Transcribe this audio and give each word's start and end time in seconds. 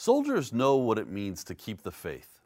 Soldiers 0.00 0.52
know 0.52 0.76
what 0.76 0.96
it 0.96 1.10
means 1.10 1.42
to 1.42 1.56
keep 1.56 1.82
the 1.82 1.90
faith, 1.90 2.38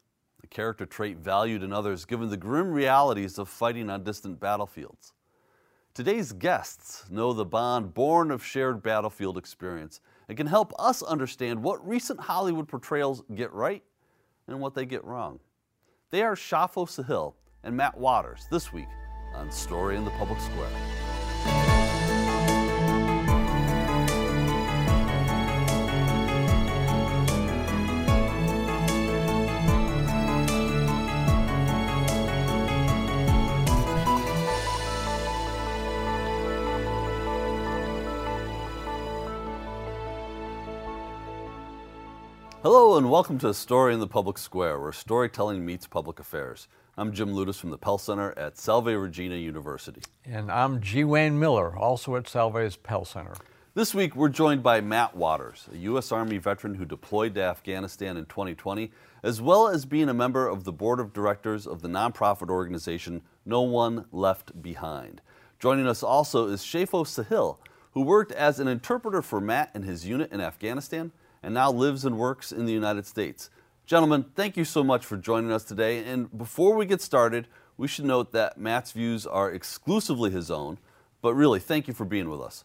a 0.43 0.47
character 0.47 0.87
trait 0.87 1.17
valued 1.19 1.61
in 1.61 1.71
others 1.71 2.03
given 2.03 2.31
the 2.31 2.35
grim 2.35 2.71
realities 2.71 3.37
of 3.37 3.47
fighting 3.47 3.91
on 3.91 4.03
distant 4.03 4.39
battlefields. 4.39 5.13
Today's 5.93 6.33
guests 6.33 7.05
know 7.11 7.31
the 7.31 7.45
bond 7.45 7.93
born 7.93 8.31
of 8.31 8.43
shared 8.43 8.81
battlefield 8.81 9.37
experience 9.37 10.01
and 10.27 10.35
can 10.35 10.47
help 10.47 10.73
us 10.79 11.03
understand 11.03 11.61
what 11.61 11.87
recent 11.87 12.19
Hollywood 12.19 12.67
portrayals 12.67 13.21
get 13.35 13.53
right 13.53 13.83
and 14.47 14.59
what 14.59 14.73
they 14.73 14.87
get 14.87 15.05
wrong. 15.05 15.39
They 16.09 16.23
are 16.23 16.35
Shafo 16.35 16.87
Sahil 16.87 17.35
and 17.63 17.77
Matt 17.77 17.95
Waters 17.95 18.47
this 18.49 18.73
week 18.73 18.89
on 19.35 19.51
Story 19.51 19.95
in 19.95 20.05
the 20.05 20.11
Public 20.11 20.39
Square. 20.39 21.02
Hello 42.93 43.01
and 43.01 43.09
welcome 43.09 43.39
to 43.39 43.49
A 43.49 43.55
Story 43.55 43.91
in 43.91 43.99
the 43.99 44.05
Public 44.05 44.37
Square, 44.37 44.79
where 44.79 44.91
storytelling 44.91 45.65
meets 45.65 45.87
public 45.87 46.19
affairs. 46.19 46.67
I'm 46.95 47.11
Jim 47.11 47.33
Ludes 47.33 47.55
from 47.55 47.71
the 47.71 47.77
Pell 47.79 47.97
Center 47.97 48.37
at 48.37 48.55
Salve 48.59 48.85
Regina 48.85 49.35
University. 49.35 50.03
And 50.25 50.51
I'm 50.51 50.79
G. 50.79 51.03
Wayne 51.03 51.39
Miller, 51.39 51.75
also 51.75 52.15
at 52.17 52.27
Salve's 52.27 52.75
Pell 52.75 53.03
Center. 53.03 53.33
This 53.73 53.95
week 53.95 54.15
we're 54.15 54.29
joined 54.29 54.61
by 54.61 54.79
Matt 54.79 55.17
Waters, 55.17 55.67
a 55.73 55.77
U.S. 55.77 56.11
Army 56.11 56.37
veteran 56.37 56.75
who 56.75 56.85
deployed 56.85 57.33
to 57.33 57.41
Afghanistan 57.41 58.15
in 58.15 58.27
2020, 58.27 58.91
as 59.23 59.41
well 59.41 59.67
as 59.67 59.85
being 59.85 60.07
a 60.07 60.13
member 60.13 60.47
of 60.47 60.63
the 60.63 60.71
board 60.71 60.99
of 60.99 61.13
directors 61.13 61.65
of 61.65 61.81
the 61.81 61.89
nonprofit 61.89 62.51
organization 62.51 63.23
No 63.43 63.63
One 63.63 64.05
Left 64.11 64.61
Behind. 64.61 65.19
Joining 65.57 65.87
us 65.87 66.03
also 66.03 66.47
is 66.47 66.61
Shafo 66.61 67.07
Sahil, 67.07 67.57
who 67.93 68.01
worked 68.01 68.31
as 68.33 68.59
an 68.59 68.67
interpreter 68.67 69.23
for 69.23 69.41
Matt 69.41 69.71
and 69.73 69.83
his 69.83 70.05
unit 70.05 70.31
in 70.31 70.39
Afghanistan 70.39 71.11
and 71.43 71.53
now 71.53 71.71
lives 71.71 72.05
and 72.05 72.17
works 72.17 72.51
in 72.51 72.65
the 72.65 72.73
United 72.73 73.05
States. 73.05 73.49
Gentlemen, 73.85 74.25
thank 74.33 74.55
you 74.55 74.63
so 74.63 74.83
much 74.83 75.05
for 75.05 75.17
joining 75.17 75.51
us 75.51 75.65
today. 75.65 76.03
And 76.05 76.35
before 76.35 76.75
we 76.75 76.85
get 76.85 77.01
started, 77.01 77.47
we 77.77 77.87
should 77.87 78.05
note 78.05 78.31
that 78.31 78.57
Matt's 78.57 78.93
views 78.93 79.27
are 79.27 79.51
exclusively 79.51 80.31
his 80.31 80.49
own, 80.49 80.77
but 81.21 81.33
really, 81.33 81.59
thank 81.59 81.87
you 81.87 81.93
for 81.93 82.05
being 82.05 82.29
with 82.29 82.41
us. 82.41 82.63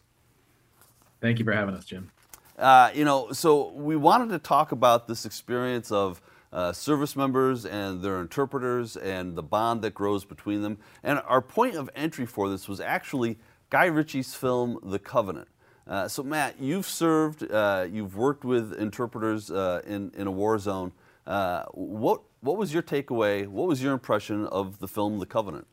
Thank 1.21 1.39
you 1.39 1.45
for 1.45 1.51
having 1.51 1.75
us, 1.75 1.83
Jim. 1.83 2.11
Uh, 2.57 2.91
you 2.93 3.03
know, 3.03 3.31
so 3.31 3.71
we 3.71 3.95
wanted 3.95 4.29
to 4.29 4.39
talk 4.39 4.71
about 4.71 5.07
this 5.07 5.25
experience 5.25 5.91
of 5.91 6.21
uh, 6.51 6.71
service 6.71 7.15
members 7.15 7.65
and 7.65 8.01
their 8.01 8.21
interpreters 8.21 8.97
and 8.97 9.35
the 9.35 9.43
bond 9.43 9.81
that 9.81 9.93
grows 9.93 10.25
between 10.25 10.61
them. 10.61 10.77
And 11.03 11.21
our 11.27 11.41
point 11.41 11.75
of 11.75 11.89
entry 11.95 12.25
for 12.25 12.49
this 12.49 12.67
was 12.67 12.79
actually 12.79 13.37
Guy 13.69 13.85
Ritchie's 13.85 14.35
film, 14.35 14.79
The 14.83 14.99
Covenant. 14.99 15.47
Uh, 15.89 16.07
so, 16.07 16.21
Matt, 16.21 16.61
you've 16.61 16.85
served, 16.85 17.51
uh, 17.51 17.87
you've 17.91 18.15
worked 18.15 18.45
with 18.45 18.73
interpreters 18.73 19.49
uh, 19.49 19.81
in, 19.87 20.11
in 20.15 20.27
a 20.27 20.31
war 20.31 20.59
zone. 20.59 20.91
Uh, 21.25 21.63
what, 21.73 22.21
what 22.41 22.57
was 22.57 22.71
your 22.71 22.83
takeaway? 22.83 23.47
What 23.47 23.67
was 23.67 23.81
your 23.81 23.93
impression 23.93 24.45
of 24.47 24.77
the 24.79 24.87
film 24.87 25.17
The 25.17 25.25
Covenant? 25.25 25.65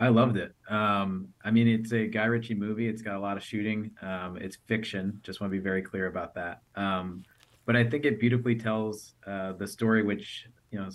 I 0.00 0.08
loved 0.08 0.38
it. 0.38 0.54
Um, 0.68 1.28
I 1.44 1.50
mean, 1.50 1.68
it's 1.68 1.92
a 1.92 2.06
Guy 2.06 2.24
Ritchie 2.24 2.54
movie. 2.54 2.88
It's 2.88 3.02
got 3.02 3.16
a 3.16 3.20
lot 3.20 3.36
of 3.36 3.44
shooting. 3.44 3.90
Um, 4.00 4.38
it's 4.40 4.56
fiction. 4.66 5.20
Just 5.22 5.42
want 5.42 5.52
to 5.52 5.56
be 5.56 5.62
very 5.62 5.82
clear 5.82 6.06
about 6.06 6.34
that. 6.34 6.62
Um, 6.74 7.22
but 7.66 7.76
I 7.76 7.84
think 7.84 8.04
it 8.06 8.18
beautifully 8.18 8.56
tells 8.56 9.14
uh, 9.26 9.52
the 9.52 9.66
story, 9.66 10.02
which 10.02 10.46
you 10.70 10.78
know, 10.78 10.88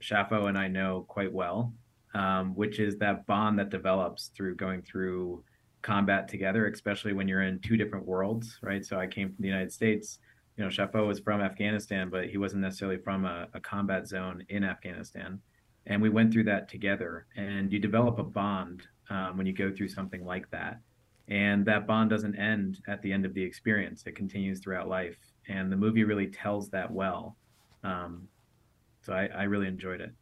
Shafo 0.00 0.48
and 0.48 0.56
I 0.56 0.68
know 0.68 1.04
quite 1.08 1.32
well, 1.32 1.74
um, 2.14 2.54
which 2.54 2.78
is 2.78 2.96
that 2.98 3.26
bond 3.26 3.58
that 3.58 3.68
develops 3.68 4.28
through 4.28 4.56
going 4.56 4.82
through 4.82 5.44
combat 5.86 6.26
together, 6.26 6.66
especially 6.66 7.12
when 7.12 7.28
you're 7.28 7.42
in 7.42 7.60
two 7.60 7.76
different 7.76 8.04
worlds, 8.04 8.58
right? 8.60 8.84
So 8.84 8.98
I 8.98 9.06
came 9.06 9.28
from 9.28 9.40
the 9.40 9.48
United 9.48 9.72
States. 9.72 10.18
You 10.56 10.64
know, 10.64 10.70
Shafo 10.70 11.06
was 11.06 11.20
from 11.20 11.40
Afghanistan, 11.40 12.10
but 12.10 12.26
he 12.26 12.38
wasn't 12.38 12.62
necessarily 12.62 12.98
from 12.98 13.24
a, 13.24 13.46
a 13.54 13.60
combat 13.60 14.08
zone 14.08 14.44
in 14.48 14.64
Afghanistan. 14.64 15.40
And 15.86 16.02
we 16.02 16.08
went 16.08 16.32
through 16.32 16.44
that 16.44 16.68
together. 16.68 17.26
And 17.36 17.72
you 17.72 17.78
develop 17.78 18.18
a 18.18 18.24
bond 18.24 18.82
um, 19.10 19.36
when 19.36 19.46
you 19.46 19.52
go 19.52 19.70
through 19.70 19.88
something 19.88 20.24
like 20.24 20.50
that. 20.50 20.80
And 21.28 21.64
that 21.66 21.86
bond 21.86 22.10
doesn't 22.10 22.34
end 22.34 22.80
at 22.88 23.00
the 23.02 23.12
end 23.12 23.24
of 23.24 23.32
the 23.34 23.42
experience, 23.42 24.02
it 24.06 24.16
continues 24.16 24.58
throughout 24.58 24.88
life. 24.88 25.18
And 25.48 25.70
the 25.70 25.76
movie 25.76 26.02
really 26.02 26.26
tells 26.26 26.68
that 26.70 26.90
well. 26.90 27.36
Um, 27.84 28.26
so 29.02 29.12
I, 29.12 29.26
I 29.26 29.42
really 29.44 29.68
enjoyed 29.68 30.00
it. 30.00 30.12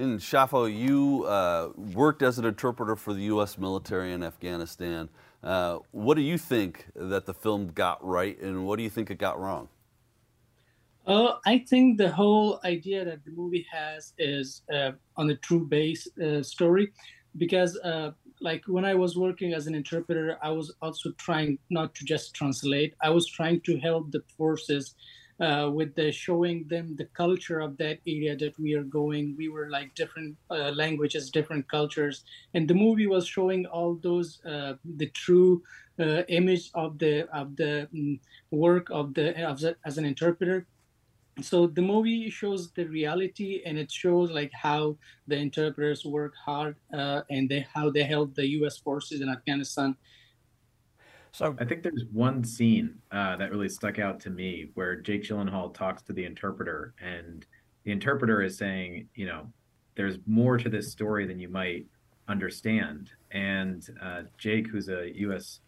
And 0.00 0.18
Shafo, 0.18 0.64
you 0.74 1.24
uh, 1.24 1.72
worked 1.76 2.22
as 2.22 2.38
an 2.38 2.46
interpreter 2.46 2.96
for 2.96 3.12
the 3.12 3.24
U.S. 3.24 3.58
military 3.58 4.14
in 4.14 4.22
Afghanistan. 4.22 5.10
Uh, 5.44 5.80
what 5.90 6.14
do 6.14 6.22
you 6.22 6.38
think 6.38 6.86
that 6.96 7.26
the 7.26 7.34
film 7.34 7.72
got 7.74 8.02
right, 8.02 8.40
and 8.40 8.64
what 8.64 8.78
do 8.78 8.82
you 8.82 8.88
think 8.88 9.10
it 9.10 9.18
got 9.18 9.38
wrong? 9.38 9.68
Uh, 11.06 11.34
I 11.44 11.58
think 11.58 11.98
the 11.98 12.10
whole 12.10 12.60
idea 12.64 13.04
that 13.04 13.26
the 13.26 13.30
movie 13.32 13.66
has 13.70 14.14
is 14.16 14.62
uh, 14.72 14.92
on 15.18 15.28
a 15.28 15.36
true 15.36 15.66
base 15.66 16.08
uh, 16.16 16.42
story, 16.42 16.92
because 17.36 17.76
uh, 17.80 18.12
like 18.40 18.62
when 18.68 18.86
I 18.86 18.94
was 18.94 19.18
working 19.18 19.52
as 19.52 19.66
an 19.66 19.74
interpreter, 19.74 20.38
I 20.42 20.48
was 20.48 20.72
also 20.80 21.12
trying 21.18 21.58
not 21.68 21.94
to 21.96 22.06
just 22.06 22.32
translate. 22.32 22.94
I 23.02 23.10
was 23.10 23.26
trying 23.26 23.60
to 23.62 23.78
help 23.78 24.12
the 24.12 24.22
forces 24.38 24.94
uh, 25.40 25.70
with 25.72 25.94
the 25.94 26.12
showing 26.12 26.66
them 26.68 26.96
the 26.96 27.06
culture 27.16 27.60
of 27.60 27.76
that 27.78 27.98
area 28.06 28.36
that 28.36 28.58
we 28.58 28.74
are 28.74 28.84
going. 28.84 29.34
We 29.36 29.48
were 29.48 29.70
like 29.70 29.94
different 29.94 30.36
uh, 30.50 30.70
languages, 30.70 31.30
different 31.30 31.68
cultures, 31.68 32.24
and 32.54 32.68
the 32.68 32.74
movie 32.74 33.06
was 33.06 33.26
showing 33.26 33.66
all 33.66 33.94
those 34.02 34.40
uh, 34.44 34.74
the 34.84 35.08
true 35.10 35.62
uh, 35.98 36.22
image 36.28 36.70
of 36.74 36.98
the 36.98 37.28
of 37.34 37.56
the 37.56 37.88
um, 37.94 38.20
work 38.50 38.88
of 38.90 39.14
the, 39.14 39.48
of 39.48 39.60
the 39.60 39.76
as 39.84 39.98
an 39.98 40.04
interpreter. 40.04 40.66
So 41.42 41.66
the 41.68 41.82
movie 41.82 42.28
shows 42.28 42.72
the 42.72 42.84
reality, 42.86 43.62
and 43.64 43.78
it 43.78 43.90
shows 43.90 44.30
like 44.30 44.50
how 44.52 44.98
the 45.26 45.36
interpreters 45.36 46.04
work 46.04 46.34
hard 46.44 46.76
uh, 46.92 47.22
and 47.30 47.48
they 47.48 47.66
how 47.72 47.90
they 47.90 48.02
help 48.02 48.34
the 48.34 48.46
U.S. 48.60 48.76
forces 48.78 49.20
in 49.22 49.28
Afghanistan 49.30 49.96
so 51.32 51.56
I 51.58 51.64
think 51.64 51.82
there's 51.82 52.04
one 52.12 52.42
scene 52.44 52.98
uh, 53.12 53.36
that 53.36 53.50
really 53.50 53.68
stuck 53.68 53.98
out 53.98 54.20
to 54.20 54.30
me 54.30 54.70
where 54.74 54.96
Jake 54.96 55.22
Gyllenhaal 55.22 55.72
talks 55.72 56.02
to 56.02 56.12
the 56.12 56.24
interpreter, 56.24 56.94
and 57.00 57.46
the 57.84 57.92
interpreter 57.92 58.42
is 58.42 58.56
saying, 58.58 59.08
you 59.14 59.26
know, 59.26 59.46
there's 59.94 60.18
more 60.26 60.58
to 60.58 60.68
this 60.68 60.90
story 60.90 61.26
than 61.26 61.38
you 61.38 61.48
might 61.48 61.86
understand. 62.28 63.10
And 63.30 63.86
uh, 64.02 64.22
Jake, 64.38 64.68
who's 64.68 64.88
a 64.88 65.10
U.S. 65.16 65.60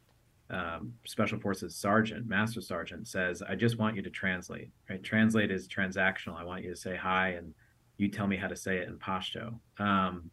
Um, 0.51 0.93
Special 1.07 1.39
Forces 1.39 1.75
sergeant, 1.77 2.27
master 2.27 2.61
sergeant, 2.61 3.09
says, 3.09 3.43
"I 3.43 3.55
just 3.55 3.79
want 3.79 3.97
you 3.97 4.03
to 4.03 4.11
translate. 4.11 4.71
Right? 4.91 5.03
Translate 5.03 5.51
is 5.51 5.69
transactional. 5.69 6.37
I 6.37 6.45
want 6.45 6.65
you 6.65 6.71
to 6.71 6.77
say 6.77 6.97
hi, 6.97 7.31
and 7.31 7.55
you 7.99 8.09
tell 8.09 8.27
me 8.27 8.37
how 8.37 8.49
to 8.49 8.57
say 8.57 8.79
it 8.79 8.89
in 8.89 8.99
Pashto." 8.99 9.59
Um, 9.79 10.31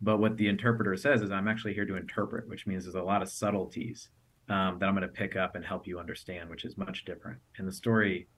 but 0.00 0.18
what 0.18 0.36
the 0.36 0.48
interpreter 0.48 0.96
says 0.96 1.22
is, 1.22 1.30
"I'm 1.30 1.48
actually 1.48 1.74
here 1.74 1.86
to 1.86 1.96
interpret," 1.96 2.48
which 2.48 2.66
means 2.66 2.84
there's 2.84 2.96
a 2.96 3.02
lot 3.02 3.22
of 3.22 3.28
subtleties 3.28 4.08
um, 4.52 4.78
that 4.78 4.86
I'm 4.86 4.94
going 4.94 5.02
to 5.02 5.08
pick 5.08 5.34
up 5.34 5.56
and 5.56 5.64
help 5.64 5.86
you 5.86 5.98
understand, 5.98 6.50
which 6.50 6.64
is 6.64 6.76
much 6.76 7.04
different. 7.06 7.38
And 7.56 7.66
the 7.66 7.72
story 7.72 8.28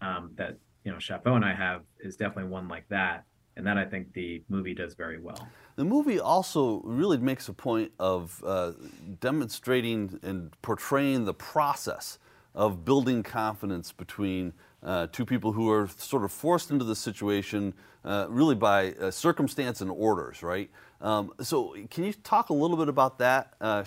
um, 0.00 0.30
that 0.36 0.56
you 0.84 0.92
know 0.92 0.98
Shafo 0.98 1.34
and 1.34 1.44
I 1.44 1.52
have 1.52 1.82
is 2.00 2.16
definitely 2.16 2.50
one 2.50 2.68
like 2.68 2.88
that, 2.90 3.24
and 3.56 3.66
that 3.66 3.76
I 3.76 3.84
think 3.84 4.12
the 4.12 4.42
movie 4.48 4.74
does 4.74 4.94
very 4.94 5.20
well. 5.20 5.48
The 5.76 5.84
movie 5.84 6.20
also 6.20 6.80
really 6.84 7.18
makes 7.18 7.48
a 7.48 7.52
point 7.52 7.90
of 7.98 8.42
uh, 8.46 8.72
demonstrating 9.20 10.20
and 10.22 10.52
portraying 10.62 11.24
the 11.24 11.34
process 11.34 12.18
of 12.54 12.84
building 12.84 13.24
confidence 13.24 13.90
between 13.90 14.52
uh, 14.84 15.08
two 15.10 15.26
people 15.26 15.52
who 15.52 15.68
are 15.70 15.88
sort 15.88 16.22
of 16.22 16.30
forced 16.30 16.70
into 16.70 16.84
the 16.84 16.94
situation 16.94 17.74
uh, 18.04 18.26
really 18.28 18.54
by 18.54 18.92
uh, 18.92 19.10
circumstance 19.10 19.80
and 19.80 19.90
orders, 19.90 20.42
right? 20.42 20.70
Um, 21.00 21.32
so, 21.40 21.74
can 21.90 22.04
you 22.04 22.12
talk 22.12 22.50
a 22.50 22.54
little 22.54 22.76
bit 22.76 22.88
about 22.88 23.18
that, 23.18 23.54
uh, 23.60 23.82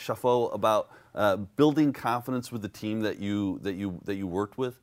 about 0.52 0.90
uh, 1.18 1.36
building 1.36 1.92
confidence 1.92 2.52
with 2.52 2.62
the 2.62 2.70
team 2.70 3.02
that 3.02 3.20
you 3.20 3.60
that 3.64 3.74
you 3.74 4.00
that 4.06 4.16
you 4.16 4.28
worked 4.28 4.58
with? 4.58 4.80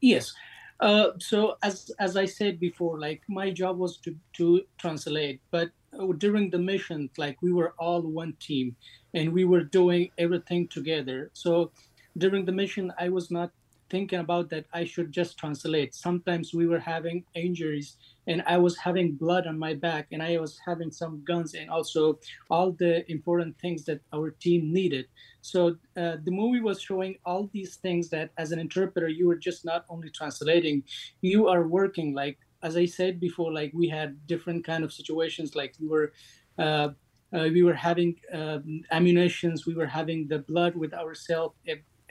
Yes. 0.00 0.32
Uh, 0.80 1.10
so 1.18 1.56
as 1.62 1.90
as 1.98 2.16
I 2.16 2.26
said 2.26 2.60
before, 2.60 3.00
like 3.00 3.22
my 3.28 3.50
job 3.50 3.78
was 3.78 3.96
to 3.98 4.14
to 4.34 4.62
translate, 4.78 5.40
but 5.50 5.70
during 6.18 6.50
the 6.50 6.58
mission, 6.58 7.10
like 7.16 7.36
we 7.42 7.52
were 7.52 7.74
all 7.78 8.02
one 8.02 8.34
team, 8.40 8.76
and 9.14 9.32
we 9.32 9.44
were 9.44 9.64
doing 9.64 10.10
everything 10.18 10.68
together. 10.68 11.30
So 11.32 11.72
during 12.18 12.44
the 12.44 12.52
mission, 12.52 12.92
I 12.98 13.08
was 13.08 13.30
not 13.30 13.50
thinking 13.90 14.20
about 14.20 14.48
that 14.50 14.66
I 14.72 14.84
should 14.84 15.12
just 15.12 15.38
translate. 15.38 15.94
Sometimes 15.94 16.54
we 16.54 16.66
were 16.66 16.78
having 16.78 17.24
injuries 17.34 17.96
and 18.26 18.42
I 18.46 18.56
was 18.58 18.76
having 18.76 19.16
blood 19.16 19.46
on 19.46 19.58
my 19.58 19.74
back 19.74 20.08
and 20.12 20.22
I 20.22 20.38
was 20.38 20.58
having 20.64 20.90
some 20.90 21.24
guns 21.24 21.54
and 21.54 21.68
also 21.68 22.18
all 22.48 22.72
the 22.72 23.10
important 23.10 23.58
things 23.58 23.84
that 23.86 24.00
our 24.12 24.30
team 24.30 24.72
needed. 24.72 25.06
So 25.42 25.76
uh, 25.96 26.16
the 26.24 26.30
movie 26.30 26.60
was 26.60 26.80
showing 26.80 27.16
all 27.24 27.50
these 27.52 27.76
things 27.76 28.08
that 28.10 28.30
as 28.38 28.52
an 28.52 28.58
interpreter, 28.58 29.08
you 29.08 29.26
were 29.26 29.36
just 29.36 29.64
not 29.64 29.84
only 29.88 30.10
translating, 30.10 30.84
you 31.20 31.48
are 31.48 31.66
working 31.66 32.14
like, 32.14 32.38
as 32.62 32.76
I 32.76 32.86
said 32.86 33.20
before, 33.20 33.52
like 33.52 33.72
we 33.74 33.88
had 33.88 34.26
different 34.26 34.64
kind 34.64 34.84
of 34.84 34.92
situations, 34.92 35.56
like 35.56 35.74
we 35.80 35.88
were 35.88 36.12
uh, 36.58 36.90
uh, 37.32 37.48
we 37.52 37.62
were 37.62 37.74
having 37.74 38.16
um, 38.32 38.82
ammunitions, 38.90 39.64
we 39.66 39.74
were 39.74 39.86
having 39.86 40.26
the 40.26 40.40
blood 40.40 40.74
with 40.76 40.92
ourselves. 40.92 41.54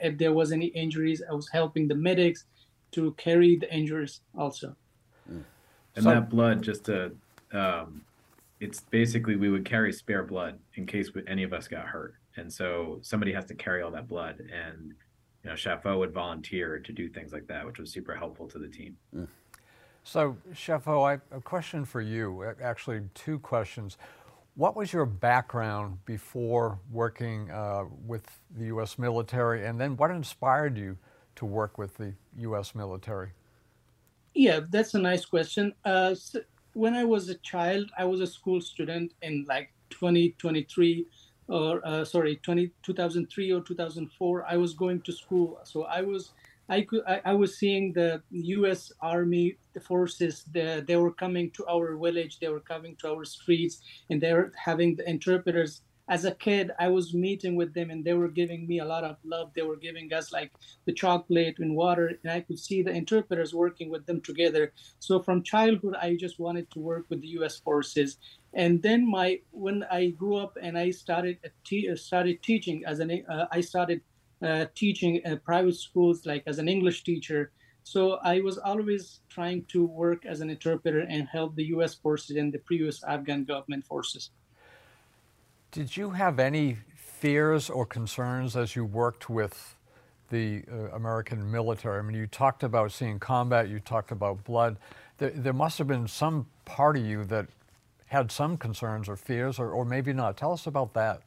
If 0.02 0.18
there 0.18 0.32
was 0.32 0.52
any 0.52 0.66
injuries, 0.66 1.22
I 1.28 1.34
was 1.34 1.48
helping 1.48 1.88
the 1.88 1.94
medics 1.94 2.44
to 2.92 3.12
carry 3.12 3.56
the 3.56 3.72
injuries 3.72 4.20
also. 4.36 4.76
And 5.28 6.04
so, 6.04 6.10
that 6.10 6.30
blood, 6.30 6.62
just 6.62 6.84
to, 6.86 7.12
um, 7.52 8.02
it's 8.60 8.80
basically 8.80 9.36
we 9.36 9.50
would 9.50 9.64
carry 9.64 9.92
spare 9.92 10.22
blood 10.22 10.58
in 10.74 10.86
case 10.86 11.10
any 11.26 11.42
of 11.42 11.52
us 11.52 11.68
got 11.68 11.86
hurt, 11.86 12.14
and 12.36 12.52
so 12.52 12.98
somebody 13.02 13.32
has 13.32 13.44
to 13.46 13.54
carry 13.54 13.82
all 13.82 13.90
that 13.90 14.08
blood, 14.08 14.40
and 14.40 14.94
you 15.42 15.50
know, 15.50 15.56
Shafo 15.56 15.98
would 15.98 16.12
volunteer 16.12 16.78
to 16.78 16.92
do 16.92 17.08
things 17.08 17.32
like 17.32 17.46
that, 17.46 17.66
which 17.66 17.78
was 17.78 17.90
super 17.90 18.14
helpful 18.14 18.46
to 18.48 18.58
the 18.58 18.68
team. 18.68 18.96
So, 20.04 20.36
Shafo, 20.54 21.06
I 21.06 21.12
have 21.12 21.20
a 21.30 21.40
question 21.40 21.84
for 21.84 22.00
you. 22.00 22.54
Actually, 22.62 23.02
two 23.14 23.38
questions. 23.38 23.98
What 24.60 24.76
was 24.76 24.92
your 24.92 25.06
background 25.06 26.04
before 26.04 26.78
working 26.92 27.50
uh, 27.50 27.84
with 28.06 28.26
the 28.54 28.66
U.S. 28.66 28.98
military, 28.98 29.64
and 29.64 29.80
then 29.80 29.96
what 29.96 30.10
inspired 30.10 30.76
you 30.76 30.98
to 31.36 31.46
work 31.46 31.78
with 31.78 31.96
the 31.96 32.12
U.S. 32.40 32.74
military? 32.74 33.30
Yeah, 34.34 34.60
that's 34.68 34.92
a 34.92 34.98
nice 34.98 35.24
question. 35.24 35.72
Uh, 35.82 36.14
so 36.14 36.40
when 36.74 36.92
I 36.92 37.04
was 37.04 37.30
a 37.30 37.36
child, 37.36 37.90
I 37.96 38.04
was 38.04 38.20
a 38.20 38.26
school 38.26 38.60
student 38.60 39.14
in 39.22 39.46
like 39.48 39.72
2023 39.88 41.06
or 41.48 41.80
uh, 41.82 42.04
sorry, 42.04 42.36
20, 42.36 42.70
2003 42.82 43.52
or 43.52 43.62
2004. 43.62 44.44
I 44.46 44.58
was 44.58 44.74
going 44.74 45.00
to 45.00 45.12
school, 45.12 45.58
so 45.64 45.84
I 45.84 46.02
was 46.02 46.32
I 46.70 46.82
could 46.82 47.02
I, 47.06 47.20
I, 47.24 47.34
was 47.34 47.58
seeing 47.58 47.92
the 47.92 48.22
U.S. 48.30 48.92
Army 49.00 49.58
forces. 49.82 50.44
The, 50.52 50.84
they 50.86 50.96
were 50.96 51.12
coming 51.12 51.50
to 51.52 51.66
our 51.66 51.96
village. 51.96 52.38
They 52.38 52.48
were 52.48 52.60
coming 52.60 52.94
to 53.00 53.10
our 53.10 53.24
streets, 53.24 53.82
and 54.08 54.20
they 54.20 54.32
were 54.32 54.52
having 54.56 54.94
the 54.94 55.08
interpreters. 55.10 55.82
As 56.08 56.24
a 56.24 56.34
kid, 56.34 56.70
I 56.78 56.88
was 56.88 57.12
meeting 57.12 57.56
with 57.56 57.74
them, 57.74 57.90
and 57.90 58.04
they 58.04 58.14
were 58.14 58.28
giving 58.28 58.66
me 58.68 58.78
a 58.78 58.84
lot 58.84 59.04
of 59.04 59.16
love. 59.24 59.50
They 59.54 59.62
were 59.62 59.76
giving 59.76 60.12
us 60.12 60.32
like 60.32 60.52
the 60.86 60.92
chocolate 60.92 61.58
and 61.58 61.74
water, 61.74 62.12
and 62.22 62.32
I 62.32 62.40
could 62.40 62.58
see 62.58 62.82
the 62.82 62.92
interpreters 62.92 63.52
working 63.52 63.90
with 63.90 64.06
them 64.06 64.20
together. 64.20 64.72
So 65.00 65.20
from 65.20 65.42
childhood, 65.42 65.94
I 66.00 66.16
just 66.16 66.38
wanted 66.38 66.70
to 66.70 66.78
work 66.78 67.06
with 67.08 67.20
the 67.20 67.32
U.S. 67.38 67.58
forces. 67.58 68.18
And 68.54 68.82
then 68.82 69.08
my 69.08 69.40
when 69.50 69.84
I 69.90 70.10
grew 70.10 70.36
up 70.36 70.56
and 70.60 70.76
I 70.78 70.90
started 70.90 71.38
te- 71.64 71.94
started 71.96 72.42
teaching 72.42 72.84
as 72.86 72.98
an 72.98 73.10
uh, 73.28 73.46
I 73.52 73.60
started 73.60 74.00
teaching 74.74 75.20
uh, 75.26 75.36
private 75.36 75.76
schools 75.76 76.26
like 76.26 76.42
as 76.46 76.58
an 76.58 76.68
English 76.68 77.04
teacher. 77.04 77.52
So 77.82 78.18
I 78.22 78.40
was 78.40 78.58
always 78.58 79.20
trying 79.28 79.64
to 79.72 79.84
work 79.84 80.26
as 80.26 80.40
an 80.40 80.50
interpreter 80.50 81.00
and 81.00 81.26
help 81.28 81.56
the 81.56 81.64
U.S. 81.76 81.94
forces 81.94 82.36
and 82.36 82.52
the 82.52 82.58
previous 82.58 83.02
Afghan 83.04 83.44
government 83.44 83.84
forces. 83.84 84.30
Did 85.72 85.96
you 85.96 86.10
have 86.10 86.38
any 86.38 86.76
fears 86.96 87.70
or 87.70 87.86
concerns 87.86 88.56
as 88.56 88.74
you 88.74 88.84
worked 88.84 89.30
with 89.30 89.76
the 90.30 90.62
uh, 90.70 90.94
American 90.94 91.50
military? 91.50 91.98
I 91.98 92.02
mean, 92.02 92.16
you 92.16 92.26
talked 92.26 92.62
about 92.62 92.92
seeing 92.92 93.18
combat, 93.18 93.68
you 93.68 93.80
talked 93.80 94.10
about 94.10 94.44
blood. 94.44 94.76
There, 95.18 95.30
there 95.30 95.52
must 95.52 95.78
have 95.78 95.86
been 95.86 96.08
some 96.08 96.46
part 96.64 96.96
of 96.96 97.04
you 97.04 97.24
that 97.24 97.46
had 98.06 98.32
some 98.32 98.56
concerns 98.56 99.08
or 99.08 99.16
fears, 99.16 99.58
or, 99.58 99.70
or 99.70 99.84
maybe 99.84 100.12
not. 100.12 100.36
Tell 100.36 100.52
us 100.52 100.66
about 100.66 100.94
that. 100.94 101.22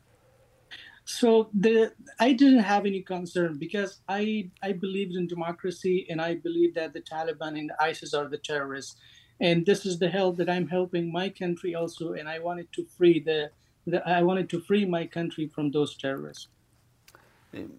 So 1.05 1.49
the 1.53 1.93
I 2.19 2.31
didn't 2.33 2.63
have 2.63 2.85
any 2.85 3.01
concern 3.01 3.57
because 3.57 3.99
I 4.07 4.49
I 4.61 4.71
believed 4.71 5.15
in 5.15 5.27
democracy 5.27 6.07
and 6.09 6.21
I 6.21 6.35
believe 6.35 6.73
that 6.75 6.93
the 6.93 7.01
Taliban 7.01 7.59
and 7.59 7.71
ISIS 7.79 8.13
are 8.13 8.29
the 8.29 8.37
terrorists, 8.37 8.95
and 9.39 9.65
this 9.65 9.85
is 9.85 9.99
the 9.99 10.09
help 10.09 10.37
that 10.37 10.49
I'm 10.49 10.67
helping 10.67 11.11
my 11.11 11.29
country 11.29 11.75
also, 11.75 12.13
and 12.13 12.29
I 12.29 12.39
wanted 12.39 12.71
to 12.73 12.85
free 12.97 13.19
the, 13.19 13.51
the 13.85 14.07
I 14.07 14.23
wanted 14.23 14.49
to 14.51 14.61
free 14.61 14.85
my 14.85 15.05
country 15.05 15.47
from 15.47 15.71
those 15.71 15.97
terrorists. 15.97 16.47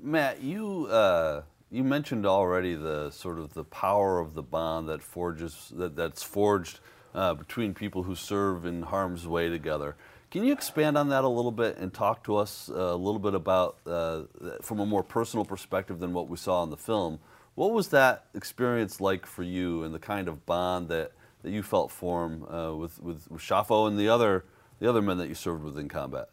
Matt, 0.02 0.42
you 0.42 0.86
uh, 0.86 1.42
you 1.70 1.82
mentioned 1.82 2.26
already 2.26 2.74
the 2.74 3.10
sort 3.10 3.38
of 3.38 3.54
the 3.54 3.64
power 3.64 4.20
of 4.20 4.34
the 4.34 4.42
bond 4.42 4.88
that 4.88 5.02
forges 5.02 5.72
that, 5.74 5.96
that's 5.96 6.22
forged 6.22 6.80
uh, 7.14 7.32
between 7.34 7.74
people 7.74 8.02
who 8.02 8.14
serve 8.14 8.66
in 8.66 8.82
harm's 8.82 9.26
way 9.26 9.48
together. 9.48 9.96
Can 10.34 10.42
you 10.42 10.52
expand 10.52 10.98
on 10.98 11.10
that 11.10 11.22
a 11.22 11.28
little 11.28 11.52
bit 11.52 11.76
and 11.78 11.94
talk 11.94 12.24
to 12.24 12.34
us 12.34 12.68
uh, 12.68 12.74
a 12.74 12.96
little 12.96 13.20
bit 13.20 13.34
about, 13.34 13.76
uh, 13.86 14.22
from 14.62 14.80
a 14.80 14.84
more 14.84 15.04
personal 15.04 15.44
perspective 15.44 16.00
than 16.00 16.12
what 16.12 16.28
we 16.28 16.36
saw 16.36 16.64
in 16.64 16.70
the 16.70 16.76
film? 16.76 17.20
What 17.54 17.70
was 17.70 17.90
that 17.90 18.24
experience 18.34 19.00
like 19.00 19.26
for 19.26 19.44
you 19.44 19.84
and 19.84 19.94
the 19.94 20.00
kind 20.00 20.26
of 20.26 20.44
bond 20.44 20.88
that, 20.88 21.12
that 21.44 21.52
you 21.52 21.62
felt 21.62 21.92
form 21.92 22.52
uh, 22.52 22.74
with, 22.74 23.00
with, 23.00 23.30
with 23.30 23.40
Shafo 23.42 23.86
and 23.86 23.96
the 23.96 24.08
other, 24.08 24.44
the 24.80 24.90
other 24.90 25.00
men 25.00 25.18
that 25.18 25.28
you 25.28 25.36
served 25.36 25.62
with 25.62 25.78
in 25.78 25.88
combat? 25.88 26.30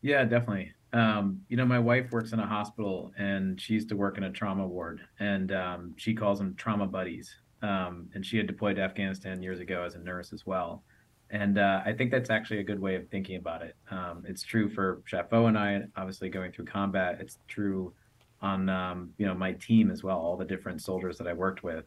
Yeah, 0.00 0.24
definitely. 0.24 0.72
Um, 0.94 1.42
you 1.50 1.58
know, 1.58 1.66
my 1.66 1.78
wife 1.78 2.10
works 2.12 2.32
in 2.32 2.40
a 2.40 2.46
hospital 2.46 3.12
and 3.18 3.60
she 3.60 3.74
used 3.74 3.90
to 3.90 3.94
work 3.94 4.16
in 4.16 4.24
a 4.24 4.32
trauma 4.32 4.66
ward, 4.66 5.02
and 5.20 5.52
um, 5.52 5.92
she 5.98 6.14
calls 6.14 6.38
them 6.38 6.54
trauma 6.54 6.86
buddies. 6.86 7.36
Um, 7.60 8.08
and 8.14 8.24
she 8.24 8.38
had 8.38 8.46
deployed 8.46 8.76
to 8.76 8.82
Afghanistan 8.82 9.42
years 9.42 9.60
ago 9.60 9.82
as 9.82 9.96
a 9.96 9.98
nurse 9.98 10.32
as 10.32 10.46
well. 10.46 10.82
And 11.30 11.58
uh, 11.58 11.82
I 11.84 11.92
think 11.92 12.10
that's 12.10 12.30
actually 12.30 12.60
a 12.60 12.64
good 12.64 12.80
way 12.80 12.94
of 12.94 13.08
thinking 13.08 13.36
about 13.36 13.62
it. 13.62 13.76
Um, 13.90 14.24
it's 14.26 14.42
true 14.42 14.68
for 14.70 15.02
Shafo 15.10 15.48
and 15.48 15.58
I, 15.58 15.82
obviously 15.96 16.30
going 16.30 16.52
through 16.52 16.64
combat. 16.64 17.18
It's 17.20 17.38
true 17.48 17.92
on 18.40 18.68
um, 18.68 19.10
you 19.18 19.26
know 19.26 19.34
my 19.34 19.52
team 19.52 19.90
as 19.90 20.02
well, 20.02 20.18
all 20.18 20.36
the 20.36 20.44
different 20.44 20.80
soldiers 20.80 21.18
that 21.18 21.26
I 21.26 21.32
worked 21.32 21.62
with. 21.62 21.84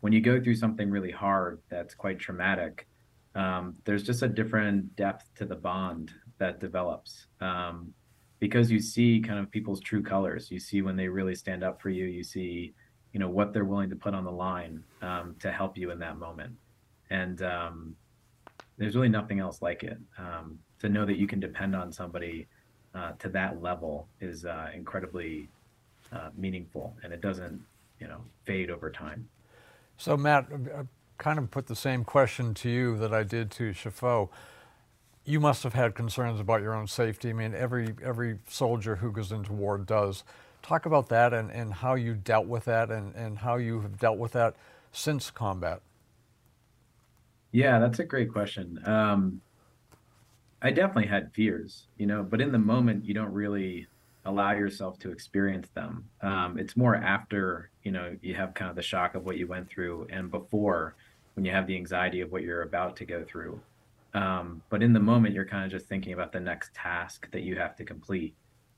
When 0.00 0.12
you 0.12 0.20
go 0.20 0.40
through 0.42 0.56
something 0.56 0.90
really 0.90 1.12
hard 1.12 1.60
that's 1.70 1.94
quite 1.94 2.18
traumatic, 2.18 2.86
um, 3.34 3.76
there's 3.84 4.02
just 4.02 4.22
a 4.22 4.28
different 4.28 4.94
depth 4.96 5.30
to 5.36 5.46
the 5.46 5.54
bond 5.54 6.12
that 6.38 6.60
develops 6.60 7.26
um, 7.40 7.94
because 8.40 8.70
you 8.70 8.80
see 8.80 9.20
kind 9.20 9.38
of 9.38 9.50
people's 9.50 9.80
true 9.80 10.02
colors. 10.02 10.50
You 10.50 10.58
see 10.58 10.82
when 10.82 10.96
they 10.96 11.08
really 11.08 11.34
stand 11.34 11.62
up 11.62 11.80
for 11.80 11.88
you. 11.88 12.04
You 12.04 12.24
see, 12.24 12.74
you 13.12 13.20
know, 13.20 13.28
what 13.28 13.52
they're 13.52 13.64
willing 13.64 13.90
to 13.90 13.96
put 13.96 14.12
on 14.12 14.24
the 14.24 14.32
line 14.32 14.82
um, 15.00 15.36
to 15.40 15.52
help 15.52 15.78
you 15.78 15.92
in 15.92 15.98
that 16.00 16.18
moment. 16.18 16.56
And 17.10 17.42
um, 17.42 17.96
there's 18.78 18.94
really 18.94 19.08
nothing 19.08 19.38
else 19.40 19.62
like 19.62 19.82
it. 19.82 19.98
Um, 20.18 20.58
to 20.80 20.88
know 20.88 21.06
that 21.06 21.16
you 21.16 21.26
can 21.26 21.40
depend 21.40 21.76
on 21.76 21.92
somebody 21.92 22.46
uh, 22.94 23.12
to 23.18 23.28
that 23.30 23.62
level 23.62 24.08
is 24.20 24.44
uh, 24.44 24.68
incredibly 24.74 25.48
uh, 26.12 26.30
meaningful, 26.36 26.94
and 27.02 27.12
it 27.12 27.20
doesn't, 27.20 27.60
you 28.00 28.08
know, 28.08 28.20
fade 28.44 28.70
over 28.70 28.90
time. 28.90 29.28
So, 29.96 30.16
Matt, 30.16 30.48
I 30.50 30.80
uh, 30.80 30.84
kind 31.18 31.38
of 31.38 31.50
put 31.50 31.68
the 31.68 31.76
same 31.76 32.04
question 32.04 32.52
to 32.54 32.68
you 32.68 32.98
that 32.98 33.14
I 33.14 33.22
did 33.22 33.50
to 33.52 33.70
Shafo. 33.70 34.28
You 35.24 35.38
must 35.38 35.62
have 35.62 35.74
had 35.74 35.94
concerns 35.94 36.40
about 36.40 36.62
your 36.62 36.74
own 36.74 36.88
safety. 36.88 37.30
I 37.30 37.32
mean, 37.32 37.54
every 37.54 37.94
every 38.04 38.38
soldier 38.48 38.96
who 38.96 39.12
goes 39.12 39.30
into 39.30 39.52
war 39.52 39.78
does. 39.78 40.24
Talk 40.62 40.86
about 40.86 41.08
that 41.08 41.32
and, 41.32 41.50
and 41.50 41.74
how 41.74 41.94
you 41.94 42.14
dealt 42.14 42.46
with 42.46 42.66
that 42.66 42.90
and, 42.90 43.14
and 43.16 43.38
how 43.38 43.56
you 43.56 43.80
have 43.80 43.98
dealt 43.98 44.18
with 44.18 44.32
that 44.32 44.54
since 44.92 45.30
combat. 45.30 45.80
Yeah, 47.52 47.78
that's 47.78 47.98
a 47.98 48.04
great 48.04 48.32
question. 48.32 48.80
Um, 48.86 49.40
I 50.62 50.70
definitely 50.70 51.06
had 51.08 51.32
fears, 51.34 51.86
you 51.98 52.06
know, 52.06 52.22
but 52.22 52.40
in 52.40 52.52
the 52.52 52.58
moment, 52.58 53.04
you 53.04 53.14
don't 53.14 53.32
really 53.32 53.86
allow 54.24 54.52
yourself 54.52 54.98
to 55.00 55.10
experience 55.10 55.68
them. 55.74 56.08
Um, 56.22 56.56
it's 56.58 56.76
more 56.76 56.94
after, 56.94 57.70
you 57.82 57.90
know, 57.90 58.16
you 58.22 58.34
have 58.34 58.54
kind 58.54 58.70
of 58.70 58.76
the 58.76 58.82
shock 58.82 59.14
of 59.14 59.24
what 59.24 59.36
you 59.36 59.46
went 59.46 59.68
through 59.68 60.06
and 60.10 60.30
before 60.30 60.94
when 61.34 61.44
you 61.44 61.50
have 61.50 61.66
the 61.66 61.76
anxiety 61.76 62.20
of 62.20 62.30
what 62.30 62.42
you're 62.42 62.62
about 62.62 62.96
to 62.96 63.04
go 63.04 63.24
through. 63.24 63.60
Um, 64.14 64.62
but 64.70 64.82
in 64.82 64.92
the 64.92 65.00
moment, 65.00 65.34
you're 65.34 65.44
kind 65.46 65.64
of 65.64 65.70
just 65.70 65.88
thinking 65.88 66.12
about 66.12 66.32
the 66.32 66.40
next 66.40 66.72
task 66.74 67.28
that 67.32 67.42
you 67.42 67.56
have 67.56 67.74
to 67.76 67.84
complete. 67.84 68.34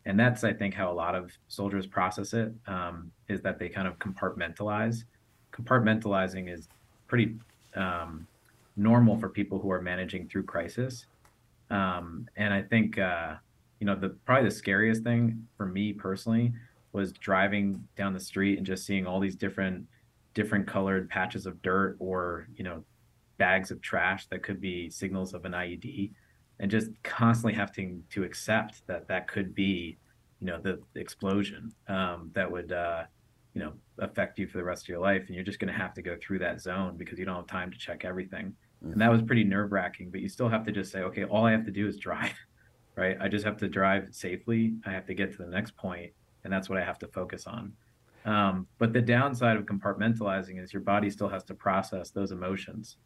And 0.07 0.19
that's, 0.19 0.45
I 0.45 0.53
think, 0.53 0.75
how 0.75 0.91
a 0.91 0.95
lot 0.95 1.15
of 1.15 1.33
soldiers 1.49 1.87
process 1.87 2.33
it. 2.33 2.53
Um, 2.67 3.11
is 3.29 3.41
that 3.43 3.59
they 3.59 3.69
kind 3.69 3.89
of 3.89 3.99
compartmentalize. 3.99 5.05
Compartmentalizing 5.53 6.53
is 6.53 6.69
pretty 7.09 7.37
um, 7.75 8.27
normal 8.77 9.17
for 9.17 9.29
people 9.29 9.59
who 9.59 9.71
are 9.71 9.81
managing 9.81 10.29
through 10.29 10.45
crisis. 10.45 11.07
Um, 11.71 12.29
and 12.37 12.53
I 12.53 12.63
think 12.63 12.99
uh, 12.99 13.35
you 13.81 13.87
know 13.87 13.95
the 13.95 14.11
probably 14.25 14.49
the 14.49 14.55
scariest 14.55 15.03
thing 15.03 15.47
for 15.57 15.67
me 15.67 15.93
personally 15.93 16.53
was 16.93 17.13
driving 17.13 17.83
down 17.97 18.13
the 18.13 18.21
street 18.21 18.59
and 18.59 18.67
just 18.67 18.87
seeing 18.87 19.07
all 19.07 19.21
these 19.21 19.37
different 19.37 19.85
different 20.35 20.67
colored 20.67 21.09
patches 21.09 21.47
of 21.47 21.61
dirt 21.63 21.97
or 21.99 22.49
you 22.57 22.65
know 22.65 22.85
bags 23.39 23.71
of 23.71 23.81
trash 23.81 24.27
that 24.27 24.43
could 24.43 24.61
be 24.61 24.91
signals 24.91 25.35
of 25.35 25.45
an 25.45 25.53
IED, 25.53 26.13
and 26.61 26.71
just 26.71 26.91
constantly 27.03 27.55
having 27.55 28.03
to 28.11 28.23
accept 28.25 28.87
that 28.87 29.09
that 29.09 29.29
could 29.29 29.55
be 29.55 29.97
you 30.41 30.47
know 30.47 30.61
the, 30.61 30.81
explosion 30.95 31.73
um, 31.89 32.31
that 32.35 32.51
would 32.51 32.73
uh, 32.73 33.05
you 33.55 33.63
know, 33.63 33.73
affect 33.99 34.39
you 34.39 34.47
for 34.47 34.59
the 34.59 34.65
rest 34.65 34.85
of 34.85 34.89
your 34.89 34.99
life, 34.99 35.23
and 35.27 35.35
you're 35.35 35.45
just 35.45 35.61
going 35.61 35.73
to 35.73 35.79
have 35.79 35.95
to 35.95 36.03
go 36.03 36.17
through 36.21 36.41
that 36.41 36.61
zone 36.61 36.97
because 36.97 37.19
you 37.19 37.25
don't 37.25 37.37
have 37.37 37.47
time 37.47 37.71
to 37.71 37.79
check 37.79 38.05
everything. 38.05 38.55
And 38.93 39.01
that 39.01 39.11
was 39.11 39.23
pretty 39.23 39.45
nerve 39.45 39.73
wracking. 39.73 40.11
But 40.11 40.21
you 40.21 40.29
still 40.29 40.49
have 40.49 40.65
to 40.65 40.73
just 40.73 40.93
say, 40.93 41.01
okay, 41.01 41.25
all 41.25 41.47
I 41.47 41.53
have 41.53 41.65
to 41.65 41.71
do 41.71 41.87
is 41.87 41.97
drive, 41.97 42.35
right? 42.97 43.17
I 43.21 43.29
just 43.29 43.45
have 43.45 43.57
to 43.59 43.69
drive 43.69 44.09
safely. 44.13 44.75
I 44.87 44.91
have 44.91 45.07
to 45.07 45.15
get 45.15 45.33
to 45.33 45.39
the 45.39 45.51
next 45.51 45.77
point, 45.77 46.13
and 46.45 46.53
that's 46.53 46.69
what 46.69 46.79
I 46.79 46.85
have 46.85 46.99
to 47.01 47.09
focus 47.09 47.47
on. 47.47 47.73
Um, 48.25 48.67
but 48.79 48.93
the 48.93 49.03
downside 49.03 49.57
of 49.57 49.65
compartmentalizing 49.67 50.63
is 50.63 50.73
your 50.73 50.83
body 50.83 51.11
still 51.11 51.29
has 51.29 51.45
to 51.45 51.55
process 51.55 52.11
those 52.11 52.33
emotions. 52.33 52.97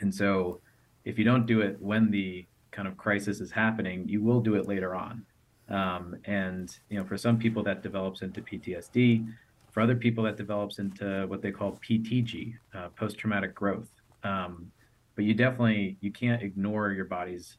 And 0.00 0.14
so 0.14 0.60
if 1.04 1.18
you 1.18 1.24
don't 1.24 1.46
do 1.46 1.60
it 1.60 1.76
when 1.80 2.10
the 2.10 2.46
kind 2.70 2.88
of 2.88 2.96
crisis 2.96 3.40
is 3.40 3.50
happening, 3.50 4.08
you 4.08 4.22
will 4.22 4.40
do 4.40 4.54
it 4.54 4.66
later 4.66 4.94
on. 4.94 5.24
Um, 5.68 6.16
and 6.24 6.74
you 6.88 6.98
know, 6.98 7.04
for 7.04 7.18
some 7.18 7.38
people 7.38 7.62
that 7.64 7.82
develops 7.82 8.22
into 8.22 8.40
PTSD, 8.40 9.26
for 9.70 9.82
other 9.82 9.96
people 9.96 10.24
that 10.24 10.36
develops 10.36 10.78
into 10.78 11.26
what 11.26 11.42
they 11.42 11.50
call 11.50 11.78
PTG, 11.86 12.54
uh, 12.74 12.88
post-traumatic 12.96 13.54
growth. 13.54 13.90
Um, 14.24 14.70
but 15.18 15.24
you 15.24 15.34
definitely 15.34 15.96
you 16.00 16.12
can't 16.12 16.44
ignore 16.44 16.92
your 16.92 17.04
body's 17.04 17.56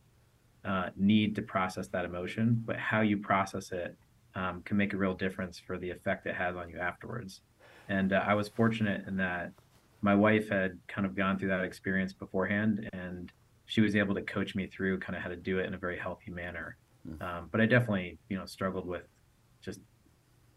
uh, 0.63 0.91
need 0.95 1.35
to 1.35 1.41
process 1.41 1.89
that 1.89 2.05
emotion, 2.05 2.63
but 2.65 2.77
how 2.77 3.01
you 3.01 3.17
process 3.17 3.73
it 3.73 3.97
um, 4.33 4.61
can 4.63 4.77
make 4.77 4.93
a 4.93 4.97
real 4.97 5.13
difference 5.13 5.59
for 5.59 5.77
the 5.77 5.89
effect 5.89 6.25
it 6.25 6.35
has 6.35 6.55
on 6.55 6.69
you 6.69 6.79
afterwards. 6.79 7.41
And 7.89 8.13
uh, 8.13 8.23
I 8.25 8.33
was 8.33 8.47
fortunate 8.47 9.05
in 9.09 9.17
that 9.17 9.51
my 10.01 10.15
wife 10.15 10.47
had 10.47 10.79
kind 10.87 11.05
of 11.05 11.17
gone 11.17 11.37
through 11.37 11.49
that 11.49 11.65
experience 11.65 12.13
beforehand, 12.13 12.89
and 12.93 13.29
she 13.65 13.81
was 13.81 13.93
able 13.93 14.15
to 14.15 14.21
coach 14.21 14.55
me 14.55 14.65
through 14.65 14.99
kind 14.99 15.17
of 15.17 15.21
how 15.21 15.27
to 15.27 15.35
do 15.35 15.59
it 15.59 15.65
in 15.65 15.73
a 15.73 15.77
very 15.77 15.99
healthy 15.99 16.31
manner. 16.31 16.77
Hmm. 17.05 17.21
Um, 17.21 17.49
but 17.51 17.59
I 17.59 17.65
definitely, 17.65 18.19
you 18.29 18.37
know, 18.37 18.45
struggled 18.45 18.87
with 18.87 19.03
just 19.61 19.81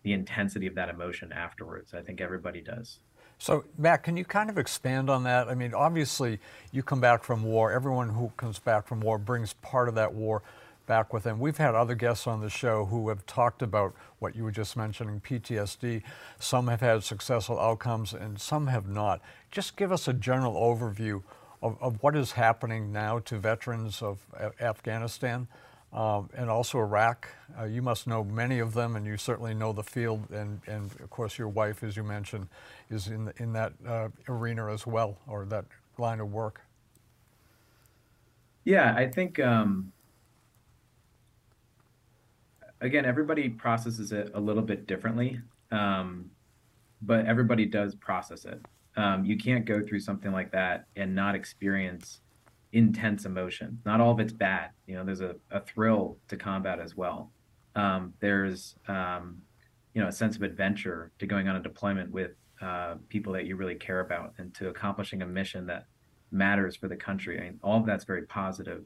the 0.04 0.12
intensity 0.12 0.68
of 0.68 0.76
that 0.76 0.88
emotion 0.88 1.32
afterwards. 1.32 1.94
I 1.94 2.02
think 2.02 2.20
everybody 2.20 2.60
does. 2.60 3.00
So, 3.42 3.64
Matt, 3.76 4.04
can 4.04 4.16
you 4.16 4.24
kind 4.24 4.50
of 4.50 4.56
expand 4.56 5.10
on 5.10 5.24
that? 5.24 5.48
I 5.48 5.56
mean, 5.56 5.74
obviously, 5.74 6.38
you 6.70 6.84
come 6.84 7.00
back 7.00 7.24
from 7.24 7.42
war. 7.42 7.72
Everyone 7.72 8.10
who 8.10 8.30
comes 8.36 8.60
back 8.60 8.86
from 8.86 9.00
war 9.00 9.18
brings 9.18 9.54
part 9.54 9.88
of 9.88 9.96
that 9.96 10.14
war 10.14 10.44
back 10.86 11.12
with 11.12 11.24
them. 11.24 11.40
We've 11.40 11.56
had 11.56 11.74
other 11.74 11.96
guests 11.96 12.28
on 12.28 12.40
the 12.40 12.48
show 12.48 12.84
who 12.84 13.08
have 13.08 13.26
talked 13.26 13.60
about 13.60 13.96
what 14.20 14.36
you 14.36 14.44
were 14.44 14.52
just 14.52 14.76
mentioning, 14.76 15.20
PTSD. 15.20 16.04
Some 16.38 16.68
have 16.68 16.82
had 16.82 17.02
successful 17.02 17.58
outcomes 17.58 18.12
and 18.12 18.40
some 18.40 18.68
have 18.68 18.86
not. 18.86 19.20
Just 19.50 19.76
give 19.76 19.90
us 19.90 20.06
a 20.06 20.12
general 20.12 20.54
overview 20.54 21.24
of, 21.64 21.76
of 21.80 22.00
what 22.00 22.14
is 22.14 22.30
happening 22.30 22.92
now 22.92 23.18
to 23.18 23.38
veterans 23.38 24.02
of 24.02 24.24
Afghanistan 24.60 25.48
um, 25.92 26.30
and 26.34 26.48
also 26.48 26.78
Iraq. 26.78 27.28
Uh, 27.58 27.64
you 27.64 27.82
must 27.82 28.06
know 28.06 28.24
many 28.24 28.58
of 28.58 28.74
them, 28.74 28.96
and 28.96 29.06
you 29.06 29.16
certainly 29.16 29.54
know 29.54 29.72
the 29.72 29.82
field. 29.82 30.30
And, 30.30 30.60
and 30.66 30.90
of 31.00 31.10
course, 31.10 31.38
your 31.38 31.48
wife, 31.48 31.82
as 31.82 31.96
you 31.96 32.02
mentioned, 32.02 32.48
is 32.90 33.08
in, 33.08 33.32
in 33.36 33.52
that 33.52 33.72
uh, 33.86 34.08
arena 34.28 34.72
as 34.72 34.86
well, 34.86 35.18
or 35.26 35.44
that 35.46 35.66
line 35.98 36.20
of 36.20 36.32
work. 36.32 36.62
Yeah, 38.64 38.94
I 38.96 39.08
think 39.08 39.38
um, 39.40 39.92
again, 42.80 43.04
everybody 43.04 43.48
processes 43.48 44.12
it 44.12 44.30
a 44.34 44.40
little 44.40 44.62
bit 44.62 44.86
differently, 44.86 45.40
um, 45.70 46.30
but 47.02 47.26
everybody 47.26 47.66
does 47.66 47.94
process 47.94 48.44
it. 48.44 48.60
Um, 48.96 49.24
you 49.24 49.36
can't 49.36 49.64
go 49.64 49.84
through 49.84 50.00
something 50.00 50.32
like 50.32 50.52
that 50.52 50.86
and 50.96 51.14
not 51.14 51.34
experience 51.34 52.20
intense 52.72 53.24
emotion. 53.24 53.78
Not 53.84 54.00
all 54.00 54.12
of 54.12 54.20
it's 54.20 54.32
bad. 54.32 54.70
You 54.86 54.96
know, 54.96 55.04
there's 55.04 55.20
a, 55.20 55.34
a 55.50 55.60
thrill 55.60 56.16
to 56.28 56.36
combat 56.36 56.80
as 56.80 56.96
well. 56.96 57.30
Um, 57.74 58.14
there's, 58.20 58.76
um, 58.88 59.38
you 59.94 60.00
know, 60.00 60.08
a 60.08 60.12
sense 60.12 60.36
of 60.36 60.42
adventure 60.42 61.12
to 61.18 61.26
going 61.26 61.48
on 61.48 61.56
a 61.56 61.62
deployment 61.62 62.10
with 62.10 62.32
uh, 62.60 62.94
people 63.08 63.32
that 63.34 63.44
you 63.46 63.56
really 63.56 63.74
care 63.74 64.00
about 64.00 64.34
and 64.38 64.54
to 64.54 64.68
accomplishing 64.68 65.22
a 65.22 65.26
mission 65.26 65.66
that 65.66 65.86
matters 66.30 66.76
for 66.76 66.88
the 66.88 66.96
country. 66.96 67.38
I 67.38 67.42
mean, 67.44 67.60
all 67.62 67.80
of 67.80 67.86
that's 67.86 68.04
very 68.04 68.26
positive. 68.26 68.84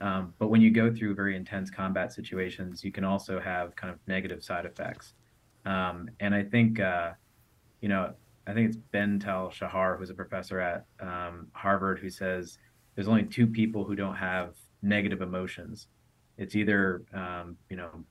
Um, 0.00 0.34
but 0.38 0.48
when 0.48 0.60
you 0.60 0.70
go 0.70 0.92
through 0.92 1.14
very 1.14 1.36
intense 1.36 1.70
combat 1.70 2.12
situations, 2.12 2.82
you 2.82 2.90
can 2.90 3.04
also 3.04 3.38
have 3.38 3.76
kind 3.76 3.92
of 3.92 3.98
negative 4.06 4.42
side 4.42 4.64
effects. 4.64 5.12
Um, 5.66 6.08
and 6.20 6.34
I 6.34 6.42
think, 6.42 6.80
uh, 6.80 7.10
you 7.80 7.88
know, 7.88 8.14
I 8.46 8.54
think 8.54 8.68
it's 8.68 8.76
Ben 8.76 9.20
Tal 9.20 9.50
Shahar, 9.50 9.96
who's 9.98 10.10
a 10.10 10.14
professor 10.14 10.58
at 10.58 10.86
um, 11.00 11.48
Harvard, 11.52 11.98
who 11.98 12.08
says 12.08 12.58
there's 12.94 13.08
only 13.08 13.24
two 13.24 13.46
people 13.46 13.84
who 13.84 13.94
don't 13.94 14.16
have 14.16 14.54
negative 14.82 15.22
emotions. 15.22 15.88
It's 16.38 16.56
either, 16.56 17.02
um, 17.12 17.56
you 17.68 17.76
know, 17.76 18.04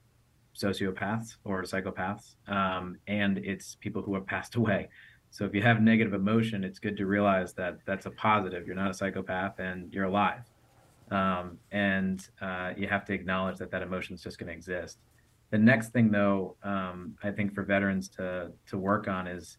sociopaths 0.55 1.37
or 1.43 1.63
psychopaths, 1.63 2.35
um, 2.47 2.97
and 3.07 3.37
it's 3.39 3.75
people 3.75 4.01
who 4.01 4.13
have 4.15 4.25
passed 4.25 4.55
away. 4.55 4.89
So 5.31 5.45
if 5.45 5.53
you 5.53 5.61
have 5.61 5.81
negative 5.81 6.13
emotion, 6.13 6.63
it's 6.63 6.79
good 6.79 6.97
to 6.97 7.05
realize 7.05 7.53
that 7.53 7.79
that's 7.85 8.05
a 8.07 8.11
positive. 8.11 8.65
You're 8.65 8.75
not 8.75 8.89
a 8.89 8.93
psychopath 8.93 9.59
and 9.59 9.93
you're 9.93 10.05
alive 10.05 10.43
um, 11.11 11.57
and 11.71 12.27
uh, 12.41 12.71
you 12.77 12.87
have 12.87 13.05
to 13.05 13.13
acknowledge 13.13 13.57
that 13.57 13.71
that 13.71 13.81
emotion 13.81 14.15
is 14.15 14.21
just 14.21 14.37
going 14.37 14.47
to 14.47 14.53
exist. 14.53 14.99
The 15.51 15.57
next 15.57 15.89
thing, 15.89 16.11
though, 16.11 16.55
um, 16.63 17.15
I 17.23 17.31
think 17.31 17.55
for 17.55 17.63
veterans 17.63 18.07
to 18.09 18.51
to 18.67 18.77
work 18.77 19.07
on 19.07 19.25
is, 19.27 19.57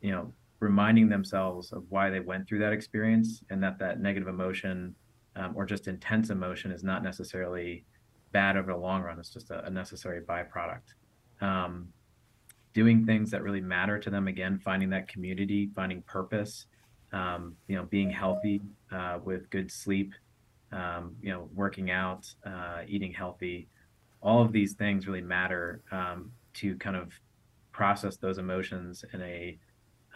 you 0.00 0.10
know, 0.10 0.32
reminding 0.60 1.08
themselves 1.08 1.72
of 1.72 1.84
why 1.88 2.10
they 2.10 2.20
went 2.20 2.48
through 2.48 2.58
that 2.60 2.72
experience, 2.72 3.42
and 3.50 3.62
that 3.62 3.78
that 3.78 4.00
negative 4.00 4.28
emotion 4.28 4.94
um, 5.36 5.52
or 5.56 5.64
just 5.64 5.88
intense 5.88 6.30
emotion 6.30 6.70
is 6.70 6.82
not 6.82 7.02
necessarily 7.02 7.84
bad 8.32 8.56
over 8.56 8.72
the 8.72 8.78
long 8.78 9.02
run. 9.02 9.18
It's 9.18 9.30
just 9.30 9.50
a, 9.50 9.64
a 9.64 9.70
necessary 9.70 10.20
byproduct. 10.20 10.94
Um, 11.40 11.88
doing 12.74 13.06
things 13.06 13.30
that 13.30 13.42
really 13.42 13.60
matter 13.60 13.98
to 13.98 14.10
them 14.10 14.28
again, 14.28 14.58
finding 14.58 14.90
that 14.90 15.08
community, 15.08 15.70
finding 15.74 16.02
purpose, 16.02 16.66
um, 17.12 17.56
you 17.66 17.76
know, 17.76 17.84
being 17.84 18.10
healthy 18.10 18.60
uh, 18.92 19.18
with 19.24 19.48
good 19.50 19.70
sleep 19.70 20.12
um, 20.72 21.16
you 21.22 21.30
know, 21.30 21.48
working 21.54 21.90
out, 21.90 22.26
uh, 22.44 22.82
eating 22.86 23.12
healthy, 23.12 23.68
all 24.20 24.42
of 24.42 24.52
these 24.52 24.74
things 24.74 25.06
really 25.06 25.22
matter 25.22 25.82
um, 25.90 26.30
to 26.54 26.76
kind 26.76 26.96
of 26.96 27.12
process 27.72 28.16
those 28.16 28.38
emotions 28.38 29.04
in 29.12 29.22
a 29.22 29.58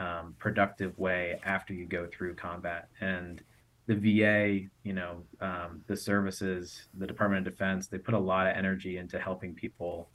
um, 0.03 0.35
productive 0.39 0.99
way 0.99 1.39
after 1.45 1.73
you 1.73 1.87
go 1.87 2.09
through 2.13 2.35
combat. 2.35 2.89
And 3.01 3.41
the 3.87 3.95
VA, 3.95 4.67
you 4.85 4.93
know, 4.93 5.23
um, 5.41 5.83
the 5.87 5.97
services, 5.97 6.89
the 6.99 7.07
Department 7.07 7.47
of 7.47 7.53
Defense, 7.53 7.87
they 7.87 7.99
put 7.99 8.15
a 8.15 8.19
lot 8.19 8.47
of 8.47 8.57
energy 8.57 8.99
into 8.99 9.19
helping 9.19 9.55
people 9.55 10.09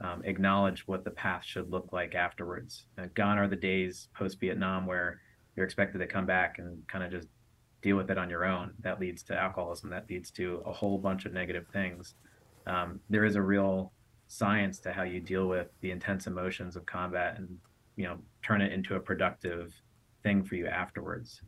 um, 0.00 0.22
acknowledge 0.24 0.86
what 0.86 1.04
the 1.04 1.10
path 1.10 1.44
should 1.44 1.70
look 1.70 1.92
like 1.92 2.14
afterwards. 2.14 2.86
Uh, 2.98 3.06
gone 3.14 3.38
are 3.38 3.48
the 3.48 3.56
days 3.56 4.08
post 4.14 4.40
Vietnam 4.40 4.86
where 4.86 5.20
you're 5.56 5.66
expected 5.66 5.98
to 5.98 6.06
come 6.06 6.26
back 6.26 6.58
and 6.58 6.86
kind 6.88 7.04
of 7.04 7.10
just 7.10 7.28
deal 7.82 7.96
with 7.96 8.10
it 8.10 8.18
on 8.18 8.30
your 8.30 8.44
own. 8.44 8.72
That 8.80 8.98
leads 8.98 9.22
to 9.24 9.38
alcoholism. 9.38 9.90
That 9.90 10.08
leads 10.08 10.30
to 10.32 10.62
a 10.64 10.72
whole 10.72 10.98
bunch 10.98 11.26
of 11.26 11.32
negative 11.32 11.66
things. 11.72 12.14
Um, 12.66 13.00
there 13.10 13.24
is 13.24 13.36
a 13.36 13.42
real 13.42 13.92
science 14.26 14.78
to 14.80 14.92
how 14.92 15.02
you 15.02 15.20
deal 15.20 15.48
with 15.48 15.68
the 15.80 15.90
intense 15.90 16.26
emotions 16.26 16.76
of 16.76 16.86
combat 16.86 17.36
and 17.38 17.58
you 17.96 18.04
know 18.04 18.18
turn 18.42 18.60
it 18.60 18.72
into 18.72 18.96
a 18.96 19.00
productive 19.00 19.72
thing 20.22 20.42
for 20.42 20.54
you 20.54 20.66
afterwards. 20.66 21.40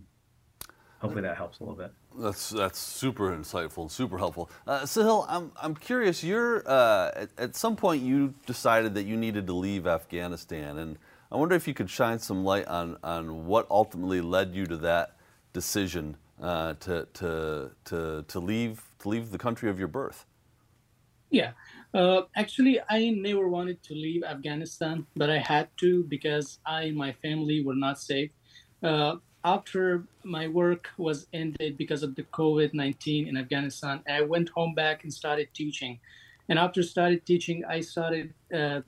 Hopefully 1.01 1.23
that 1.23 1.37
helps 1.37 1.61
a 1.61 1.63
little 1.63 1.77
bit. 1.77 1.93
That's 2.19 2.51
that's 2.51 2.79
super 2.79 3.37
insightful 3.37 3.83
and 3.83 3.91
super 3.91 4.17
helpful. 4.17 4.51
Uh, 4.67 4.81
Sahil, 4.81 5.27
I'm 5.29 5.53
I'm 5.61 5.75
curious. 5.75 6.25
You're 6.25 6.67
uh, 6.67 7.11
at, 7.15 7.31
at 7.37 7.57
some 7.57 7.77
point 7.77 8.03
you 8.03 8.35
decided 8.47 8.95
that 8.95 9.05
you 9.05 9.17
needed 9.17 9.47
to 9.49 9.53
leave 9.53 9.87
Afghanistan, 9.87 10.79
and 10.79 10.99
I 11.31 11.37
wonder 11.37 11.55
if 11.55 11.69
you 11.69 11.75
could 11.75 11.91
shine 11.91 12.19
some 12.19 12.45
light 12.45 12.67
on 12.67 12.97
on 13.03 13.47
what 13.47 13.67
ultimately 13.71 14.21
led 14.21 14.55
you 14.55 14.67
to 14.67 14.77
that 14.79 15.17
decision 15.53 16.17
uh, 16.41 16.75
to, 16.75 17.07
to, 17.15 17.71
to, 17.87 18.25
to, 18.29 18.41
leave, 18.41 18.83
to 18.99 19.09
leave 19.09 19.31
the 19.31 19.39
country 19.39 19.71
of 19.71 19.79
your 19.79 19.89
birth? 19.89 20.27
Yeah, 21.31 21.53
uh, 21.97 22.23
actually, 22.37 22.79
I 22.91 23.09
never 23.09 23.49
wanted 23.49 23.83
to 23.85 23.95
leave 23.95 24.23
Afghanistan, 24.23 25.07
but 25.17 25.31
I 25.31 25.39
had 25.39 25.69
to 25.79 26.05
because 26.05 26.59
I 26.67 26.83
and 26.83 26.97
my 26.97 27.13
family 27.13 27.65
were 27.65 27.75
not 27.75 27.99
safe. 27.99 28.31
Uh, 28.83 29.17
after 29.43 30.05
my 30.23 30.47
work 30.47 30.91
was 30.99 31.27
ended 31.33 31.79
because 31.79 32.03
of 32.03 32.15
the 32.15 32.25
COVID 32.25 32.75
19 32.75 33.29
in 33.29 33.37
Afghanistan, 33.39 34.03
I 34.07 34.21
went 34.21 34.51
home 34.51 34.75
back 34.75 35.05
and 35.05 35.13
started 35.13 35.49
teaching. 35.55 35.99
And 36.51 36.59
after 36.59 36.83
started 36.83 37.25
teaching, 37.25 37.65
I 37.65 37.81
started, 37.81 38.35
uh, 38.53 38.83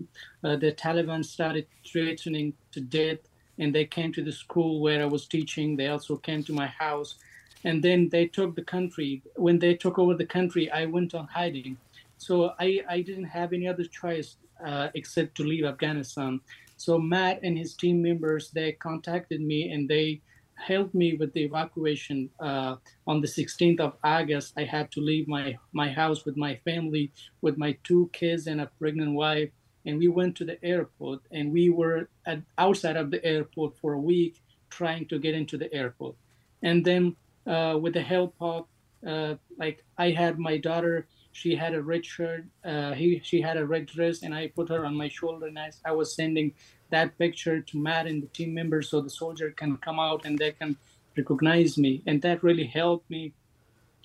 uh, 0.44 0.56
the 0.56 0.76
Taliban 0.76 1.24
started 1.24 1.66
threatening 1.90 2.52
to 2.72 2.80
death, 2.82 3.20
and 3.58 3.74
they 3.74 3.86
came 3.86 4.12
to 4.12 4.22
the 4.22 4.32
school 4.32 4.80
where 4.82 5.00
I 5.00 5.06
was 5.06 5.26
teaching. 5.26 5.76
They 5.76 5.88
also 5.88 6.16
came 6.16 6.42
to 6.44 6.52
my 6.52 6.66
house 6.66 7.16
and 7.64 7.82
then 7.82 8.08
they 8.10 8.26
took 8.26 8.54
the 8.54 8.62
country. 8.62 9.22
When 9.36 9.58
they 9.58 9.74
took 9.74 9.98
over 9.98 10.14
the 10.14 10.26
country, 10.26 10.70
I 10.70 10.84
went 10.86 11.14
on 11.14 11.26
hiding. 11.26 11.76
So 12.18 12.52
I, 12.58 12.80
I 12.88 13.00
didn't 13.00 13.24
have 13.24 13.52
any 13.52 13.66
other 13.66 13.84
choice 13.84 14.36
uh, 14.64 14.88
except 14.94 15.36
to 15.36 15.44
leave 15.44 15.64
Afghanistan. 15.64 16.40
So 16.76 16.98
Matt 16.98 17.40
and 17.42 17.56
his 17.56 17.74
team 17.74 18.02
members, 18.02 18.50
they 18.50 18.72
contacted 18.72 19.40
me 19.40 19.70
and 19.70 19.88
they 19.88 20.20
helped 20.54 20.94
me 20.94 21.14
with 21.14 21.32
the 21.32 21.44
evacuation. 21.44 22.30
Uh, 22.40 22.76
on 23.06 23.20
the 23.20 23.28
16th 23.28 23.80
of 23.80 23.94
August, 24.02 24.54
I 24.56 24.64
had 24.64 24.90
to 24.92 25.00
leave 25.00 25.28
my, 25.28 25.56
my 25.72 25.88
house 25.88 26.24
with 26.24 26.36
my 26.36 26.56
family, 26.64 27.12
with 27.40 27.56
my 27.56 27.76
two 27.84 28.10
kids 28.12 28.46
and 28.46 28.60
a 28.60 28.70
pregnant 28.78 29.14
wife 29.14 29.50
and 29.88 29.98
we 29.98 30.08
went 30.08 30.36
to 30.36 30.44
the 30.44 30.62
airport 30.62 31.20
and 31.30 31.50
we 31.50 31.70
were 31.70 32.08
at, 32.26 32.40
outside 32.58 32.96
of 32.96 33.10
the 33.10 33.24
airport 33.24 33.76
for 33.78 33.94
a 33.94 33.98
week 33.98 34.42
trying 34.70 35.06
to 35.06 35.18
get 35.18 35.34
into 35.34 35.56
the 35.56 35.72
airport 35.72 36.14
and 36.62 36.84
then 36.84 37.16
uh, 37.46 37.76
with 37.80 37.94
the 37.94 38.02
help 38.02 38.34
of 38.40 38.66
uh, 39.06 39.34
like 39.58 39.84
i 39.96 40.10
had 40.10 40.38
my 40.38 40.56
daughter 40.58 41.06
she 41.38 41.54
had 41.62 41.72
a 41.74 41.82
red 41.82 42.04
shirt 42.04 42.44
uh, 42.64 42.92
he, 43.00 43.20
she 43.22 43.40
had 43.48 43.56
a 43.56 43.66
red 43.74 43.86
dress 43.86 44.22
and 44.22 44.34
i 44.34 44.42
put 44.58 44.68
her 44.68 44.84
on 44.84 44.94
my 45.02 45.08
shoulder 45.08 45.46
and 45.46 45.58
I, 45.58 45.70
I 45.84 45.92
was 45.92 46.14
sending 46.14 46.52
that 46.90 47.18
picture 47.18 47.60
to 47.60 47.78
matt 47.78 48.06
and 48.06 48.22
the 48.22 48.30
team 48.38 48.54
members 48.54 48.90
so 48.90 49.00
the 49.00 49.14
soldier 49.22 49.50
can 49.50 49.76
come 49.76 49.98
out 49.98 50.24
and 50.24 50.38
they 50.38 50.52
can 50.52 50.76
recognize 51.16 51.78
me 51.78 52.02
and 52.06 52.22
that 52.22 52.42
really 52.42 52.66
helped 52.80 53.08
me 53.10 53.32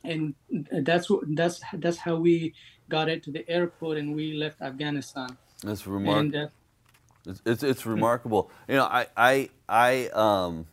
and 0.04 0.36
that's 0.90 1.10
what 1.10 1.22
that's 1.40 1.62
that's 1.84 1.98
how 1.98 2.16
we 2.16 2.54
got 2.90 3.08
it 3.10 3.24
to 3.24 3.32
the 3.32 3.48
airport 3.50 3.98
and 3.98 4.16
we 4.16 4.34
left 4.34 4.62
afghanistan 4.62 5.38
that's 5.64 5.88
remarkable. 5.88 6.46
Uh, 6.46 6.48
it's, 7.26 7.42
it's, 7.46 7.64
it's 7.64 7.86
remarkable. 7.86 8.52
You 8.68 8.76
know, 8.76 8.84
I 8.84 9.08
I 9.16 9.50
I 9.70 10.08
um, 10.10 10.68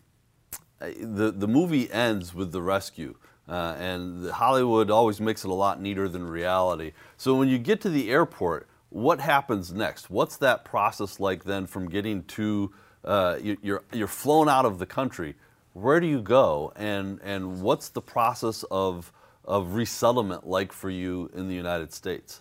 the 0.80 1.30
the 1.30 1.46
movie 1.46 1.90
ends 1.90 2.34
with 2.34 2.50
the 2.52 2.60
rescue. 2.60 3.16
Uh, 3.50 3.74
and 3.80 4.30
Hollywood 4.30 4.90
always 4.90 5.20
makes 5.20 5.44
it 5.44 5.50
a 5.50 5.54
lot 5.54 5.80
neater 5.80 6.08
than 6.08 6.24
reality. 6.24 6.92
So 7.16 7.34
when 7.34 7.48
you 7.48 7.58
get 7.58 7.80
to 7.80 7.90
the 7.90 8.08
airport, 8.08 8.68
what 8.90 9.20
happens 9.20 9.72
next? 9.72 10.08
What's 10.08 10.36
that 10.36 10.64
process 10.64 11.18
like 11.18 11.42
then 11.44 11.66
from 11.66 11.88
getting 11.88 12.22
to 12.24 12.72
uh, 13.04 13.38
you're 13.42 13.82
you're 13.92 14.06
flown 14.06 14.48
out 14.48 14.66
of 14.66 14.78
the 14.78 14.86
country? 14.86 15.34
Where 15.72 16.00
do 16.00 16.06
you 16.06 16.20
go, 16.20 16.72
and 16.76 17.20
and 17.22 17.60
what's 17.60 17.88
the 17.88 18.02
process 18.02 18.64
of 18.70 19.12
of 19.44 19.74
resettlement 19.74 20.46
like 20.46 20.72
for 20.72 20.90
you 20.90 21.30
in 21.34 21.48
the 21.48 21.54
United 21.54 21.92
States? 21.92 22.40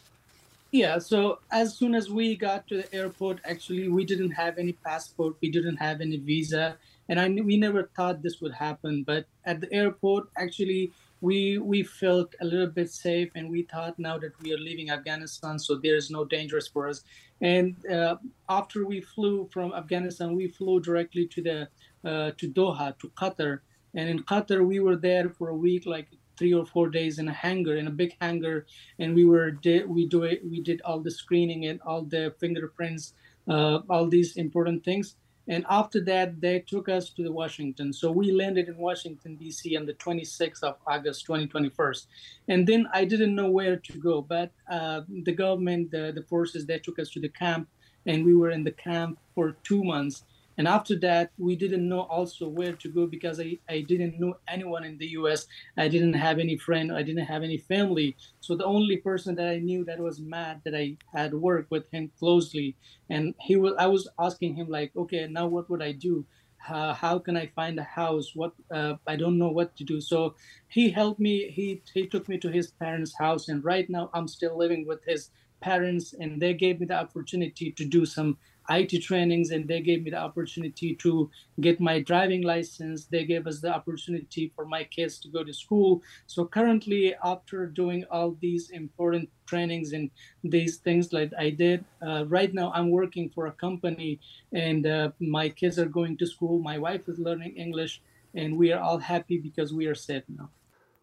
Yeah, 0.71 0.99
so 0.99 1.39
as 1.51 1.73
soon 1.73 1.95
as 1.95 2.11
we 2.11 2.35
got 2.35 2.67
to 2.67 2.77
the 2.77 2.93
airport, 2.93 3.39
actually, 3.45 3.87
we 3.87 4.05
didn't 4.05 4.31
have 4.31 4.59
any 4.59 4.73
passport, 4.73 5.35
we 5.41 5.49
didn't 5.49 5.77
have 5.77 6.01
any 6.01 6.17
visa, 6.17 6.77
and 7.09 7.19
I 7.19 7.27
we 7.27 7.57
never 7.57 7.89
thought 7.95 8.21
this 8.21 8.39
would 8.39 8.53
happen. 8.53 9.03
But 9.03 9.25
at 9.45 9.59
the 9.59 9.73
airport, 9.73 10.29
actually, 10.37 10.93
we 11.21 11.57
we 11.57 11.83
felt 11.83 12.35
a 12.39 12.45
little 12.45 12.67
bit 12.67 12.91
safe, 12.91 13.29
and 13.35 13.49
we 13.49 13.63
thought 13.63 13.97
now 13.97 14.17
that 14.19 14.33
we 14.41 14.53
are 14.53 14.57
leaving 14.57 14.91
Afghanistan, 14.91 15.57
so 15.57 15.75
there 15.75 15.95
is 15.95 16.09
no 16.11 16.23
dangerous 16.23 16.67
for 16.67 16.87
us. 16.87 17.01
And 17.41 17.75
uh, 17.87 18.17
after 18.47 18.85
we 18.85 19.01
flew 19.01 19.49
from 19.51 19.73
Afghanistan, 19.73 20.35
we 20.35 20.47
flew 20.47 20.79
directly 20.79 21.27
to 21.27 21.41
the 21.41 21.67
uh, 22.09 22.31
to 22.37 22.47
Doha 22.47 22.97
to 22.99 23.09
Qatar, 23.09 23.59
and 23.95 24.07
in 24.07 24.23
Qatar 24.23 24.65
we 24.65 24.79
were 24.79 24.95
there 24.95 25.29
for 25.29 25.49
a 25.49 25.55
week, 25.55 25.85
like 25.87 26.07
three 26.37 26.53
or 26.53 26.65
four 26.65 26.89
days 26.89 27.19
in 27.19 27.27
a 27.27 27.33
hangar 27.33 27.75
in 27.75 27.87
a 27.87 27.91
big 27.91 28.15
hangar 28.21 28.65
and 28.97 29.13
we 29.13 29.25
were 29.25 29.59
we 29.87 30.07
do 30.07 30.23
it 30.23 30.39
we 30.49 30.61
did 30.61 30.81
all 30.85 31.01
the 31.01 31.11
screening 31.11 31.65
and 31.65 31.81
all 31.81 32.01
the 32.01 32.33
fingerprints 32.39 33.13
uh, 33.49 33.79
all 33.89 34.07
these 34.07 34.37
important 34.37 34.81
things 34.85 35.17
and 35.50 35.65
after 35.70 36.00
that 36.00 36.39
they 36.39 36.60
took 36.60 36.88
us 36.88 37.10
to 37.10 37.24
the 37.24 37.32
washington. 37.32 37.91
So 37.91 38.12
we 38.12 38.32
landed 38.32 38.70
in 38.70 38.77
washington 38.77 39.36
d.c 39.36 39.75
on 39.75 39.86
the 39.86 39.96
26th 39.96 40.63
of 40.63 40.75
august 40.88 41.25
2021 41.25 41.94
and 42.48 42.65
then 42.65 42.88
i 42.94 43.03
didn't 43.03 43.36
know 43.36 43.50
where 43.50 43.75
to 43.75 43.98
go 43.98 44.22
but 44.22 44.51
uh, 44.72 45.01
the 45.24 45.34
government 45.34 45.91
the, 45.91 46.13
the 46.15 46.24
forces 46.24 46.65
they 46.65 46.79
took 46.79 47.00
us 47.00 47.10
to 47.10 47.20
the 47.20 47.29
camp 47.29 47.68
and 48.06 48.24
we 48.24 48.36
were 48.36 48.51
in 48.51 48.63
the 48.63 48.72
camp 48.72 49.20
for 49.36 49.58
two 49.63 49.84
months 49.84 50.24
and 50.59 50.67
after 50.67 50.99
that, 50.99 51.31
we 51.37 51.55
didn't 51.55 51.87
know 51.87 52.01
also 52.01 52.49
where 52.49 52.73
to 52.73 52.89
go 52.89 53.07
because 53.07 53.39
I, 53.39 53.57
I 53.69 53.79
didn't 53.79 54.19
know 54.19 54.35
anyone 54.45 54.83
in 54.83 54.97
the 54.97 55.07
US. 55.19 55.47
I 55.77 55.87
didn't 55.87 56.15
have 56.15 56.37
any 56.37 56.57
friend. 56.57 56.91
I 56.91 57.01
didn't 57.01 57.27
have 57.27 57.43
any 57.43 57.57
family. 57.57 58.17
So 58.41 58.57
the 58.57 58.65
only 58.65 58.97
person 58.97 59.35
that 59.35 59.47
I 59.47 59.59
knew 59.59 59.85
that 59.85 59.99
was 59.99 60.19
Matt, 60.19 60.59
that 60.65 60.75
I 60.75 60.97
had 61.13 61.33
worked 61.33 61.71
with 61.71 61.89
him 61.93 62.11
closely. 62.19 62.75
And 63.09 63.35
he 63.39 63.55
was, 63.55 63.73
I 63.79 63.87
was 63.87 64.09
asking 64.19 64.55
him 64.55 64.67
like, 64.67 64.91
okay, 64.97 65.29
now 65.31 65.47
what 65.47 65.69
would 65.69 65.81
I 65.81 65.93
do? 65.93 66.25
Uh, 66.67 66.93
how 66.93 67.19
can 67.19 67.37
I 67.37 67.47
find 67.55 67.79
a 67.79 67.83
house? 67.83 68.35
What 68.35 68.51
uh, 68.69 68.95
I 69.07 69.15
don't 69.15 69.37
know 69.37 69.47
what 69.47 69.77
to 69.77 69.85
do. 69.85 70.01
So 70.01 70.35
he 70.67 70.89
helped 70.89 71.21
me. 71.21 71.49
He 71.49 71.81
he 71.93 72.05
took 72.05 72.27
me 72.27 72.37
to 72.37 72.49
his 72.49 72.71
parents' 72.71 73.17
house, 73.17 73.47
and 73.47 73.63
right 73.63 73.89
now 73.89 74.09
I'm 74.13 74.27
still 74.27 74.57
living 74.57 74.85
with 74.85 74.99
his 75.05 75.31
parents, 75.61 76.13
and 76.19 76.41
they 76.41 76.53
gave 76.53 76.81
me 76.81 76.85
the 76.85 76.99
opportunity 76.99 77.71
to 77.71 77.85
do 77.85 78.05
some 78.05 78.37
IT 78.69 79.01
trainings 79.01 79.51
and 79.51 79.67
they 79.67 79.81
gave 79.81 80.03
me 80.03 80.11
the 80.11 80.17
opportunity 80.17 80.95
to 80.95 81.29
get 81.59 81.79
my 81.79 81.99
driving 82.01 82.43
license. 82.43 83.05
They 83.05 83.25
gave 83.25 83.47
us 83.47 83.61
the 83.61 83.73
opportunity 83.73 84.51
for 84.55 84.65
my 84.65 84.83
kids 84.83 85.19
to 85.19 85.29
go 85.29 85.43
to 85.43 85.53
school. 85.53 86.01
So 86.27 86.46
currently, 86.46 87.15
after 87.24 87.65
doing 87.65 88.05
all 88.11 88.37
these 88.39 88.70
important 88.70 89.29
trainings 89.46 89.94
and 89.94 90.11
these 90.44 90.77
things 90.77 91.11
like 91.11 91.31
I 91.37 91.50
did, 91.50 91.83
uh, 92.05 92.25
right 92.27 92.53
now 92.53 92.72
I'm 92.74 92.91
working 92.91 93.29
for 93.29 93.48
a 93.48 93.51
company 93.51 94.20
and 94.53 94.85
uh, 94.85 95.11
my 95.20 95.50
kids 95.50 95.79
are 95.79 95.85
going 96.00 96.17
to 96.17 96.27
school. 96.27 96.59
My 96.59 96.77
wife 96.77 97.07
is 97.07 97.20
learning 97.20 97.55
English 97.55 98.01
and 98.35 98.57
we 98.57 98.72
are 98.72 98.81
all 98.81 99.00
happy 99.00 99.37
because 99.37 99.74
we 99.74 99.87
are 99.87 99.96
safe 99.96 100.24
now. 100.27 100.50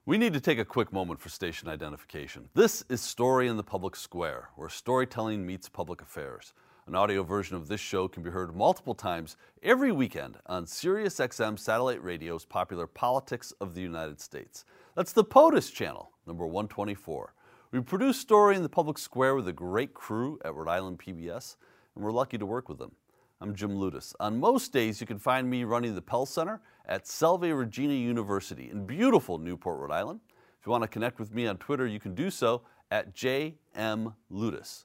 We 0.07 0.19
need 0.19 0.35
to 0.35 0.41
take 0.41 0.61
a 0.61 0.65
quick 0.65 0.93
moment 0.93 1.19
for 1.19 1.29
station 1.29 1.69
identification. 1.69 2.49
This 2.55 2.85
is 2.89 3.01
Story 3.01 3.49
in 3.49 3.57
the 3.57 3.65
Public 3.65 3.97
Square, 3.97 4.51
where 4.55 4.69
storytelling 4.69 5.45
meets 5.45 5.69
public 5.69 6.01
affairs. 6.01 6.55
An 6.89 6.95
audio 6.95 7.25
version 7.25 7.57
of 7.57 7.67
this 7.67 7.81
show 7.81 8.07
can 8.07 8.23
be 8.23 8.31
heard 8.31 8.55
multiple 8.55 8.95
times 8.95 9.37
every 9.61 9.91
weekend 9.91 10.37
on 10.47 10.67
SiriusXM 10.67 11.59
satellite 11.59 12.01
radio's 12.01 12.45
popular 12.45 12.87
Politics 12.87 13.53
of 13.61 13.75
the 13.75 13.81
United 13.81 14.21
States. 14.21 14.65
That's 14.95 15.13
the 15.13 15.25
POTUS 15.25 15.73
channel, 15.73 16.13
number 16.29 16.47
124. 16.47 17.35
We 17.73 17.81
produce 17.81 18.21
Story 18.21 18.55
in 18.55 18.63
the 18.63 18.69
Public 18.69 18.99
Square 18.99 19.35
with 19.35 19.49
a 19.49 19.53
great 19.53 19.95
crew 19.95 20.39
at 20.45 20.55
Rhode 20.55 20.69
Island 20.69 21.01
PBS, 21.01 21.57
and 21.97 22.05
we're 22.05 22.13
lucky 22.13 22.39
to 22.39 22.47
work 22.47 22.69
with 22.69 22.79
them. 22.79 22.93
I'm 23.41 23.57
Jim 23.57 23.73
Ludes. 23.73 24.15
On 24.21 24.39
most 24.39 24.73
days, 24.73 25.01
you 25.01 25.09
can 25.09 25.19
find 25.19 25.51
me 25.51 25.65
running 25.65 25.97
the 25.97 26.01
Pell 26.01 26.25
Center 26.25 26.61
at 26.87 27.09
Salve 27.09 27.43
Regina 27.43 27.95
University 27.95 28.71
in 28.71 28.87
beautiful 28.87 29.39
Newport, 29.39 29.81
Rhode 29.81 29.91
Island. 29.91 30.21
If 30.61 30.67
you 30.67 30.71
want 30.71 30.83
to 30.83 30.89
connect 30.89 31.19
with 31.19 31.35
me 31.35 31.49
on 31.49 31.57
Twitter, 31.57 31.89
you 31.89 31.99
can 31.99 32.15
do 32.15 32.31
so 32.31 32.63
at 32.93 33.13
JM 33.13 34.15
Ludes. 34.31 34.85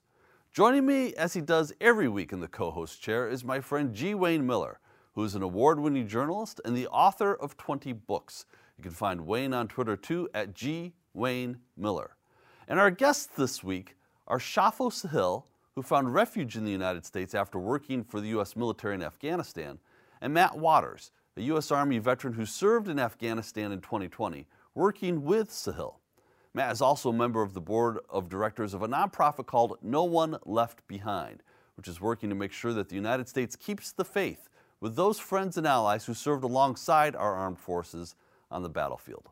Joining 0.54 0.86
me, 0.86 1.14
as 1.14 1.32
he 1.32 1.40
does 1.40 1.72
every 1.80 2.10
week 2.10 2.34
in 2.34 2.42
the 2.42 2.48
co 2.50 2.72
host 2.72 3.02
chair, 3.02 3.26
is 3.26 3.42
my 3.42 3.62
friend 3.62 3.94
G. 3.94 4.14
Wayne 4.14 4.46
Miller, 4.46 4.82
who 5.14 5.24
is 5.24 5.34
an 5.34 5.44
award 5.44 5.80
winning 5.80 6.10
journalist 6.10 6.60
and 6.66 6.76
the 6.76 6.90
author 6.90 7.34
of 7.34 7.56
20 7.56 7.94
books. 7.94 8.46
You 8.78 8.84
can 8.84 8.92
find 8.92 9.26
Wayne 9.26 9.54
on 9.54 9.70
Twitter 9.70 9.96
too 9.96 10.28
at 10.34 10.54
G. 10.54 10.92
Wayne 11.14 11.60
Miller. 11.78 12.18
And 12.68 12.82
our 12.82 12.92
guests 12.92 13.28
this 13.28 13.64
week 13.64 13.96
are 14.28 14.40
Shafo 14.40 14.92
Sahil, 14.92 15.46
who 15.74 15.82
found 15.82 16.14
refuge 16.14 16.58
in 16.58 16.66
the 16.66 16.72
United 16.72 17.06
States 17.06 17.34
after 17.34 17.58
working 17.58 18.04
for 18.04 18.20
the 18.20 18.28
U.S. 18.30 18.58
military 18.58 18.96
in 18.96 19.04
Afghanistan, 19.04 19.80
and 20.20 20.34
Matt 20.34 20.58
Waters, 20.58 21.14
a 21.38 21.42
U.S. 21.44 21.72
Army 21.72 22.00
veteran 22.00 22.34
who 22.34 22.46
served 22.46 22.90
in 22.90 23.00
Afghanistan 23.00 23.72
in 23.72 23.80
2020, 23.80 24.46
working 24.76 25.24
with 25.24 25.50
Sahil. 25.50 26.01
Matt 26.54 26.72
is 26.72 26.82
also 26.82 27.10
a 27.10 27.14
member 27.14 27.42
of 27.42 27.54
the 27.54 27.62
board 27.62 28.00
of 28.10 28.28
directors 28.28 28.74
of 28.74 28.82
a 28.82 28.88
nonprofit 28.88 29.46
called 29.46 29.78
No 29.82 30.04
One 30.04 30.38
Left 30.46 30.86
Behind, 30.88 31.42
which 31.76 31.88
is 31.88 32.02
working 32.02 32.30
to 32.30 32.36
make 32.36 32.52
sure 32.52 32.74
that 32.74 32.90
the 32.90 32.96
United 32.96 33.30
States 33.30 33.56
keeps 33.56 33.92
the 33.92 34.04
faith 34.04 34.50
with 34.82 34.96
those 34.96 35.18
friends 35.18 35.58
and 35.58 35.66
allies 35.66 36.06
who 36.06 36.14
served 36.14 36.44
alongside 36.44 37.16
our 37.16 37.36
armed 37.36 37.60
forces 37.60 38.16
on 38.50 38.64
the 38.64 38.70
battlefield. 38.70 39.30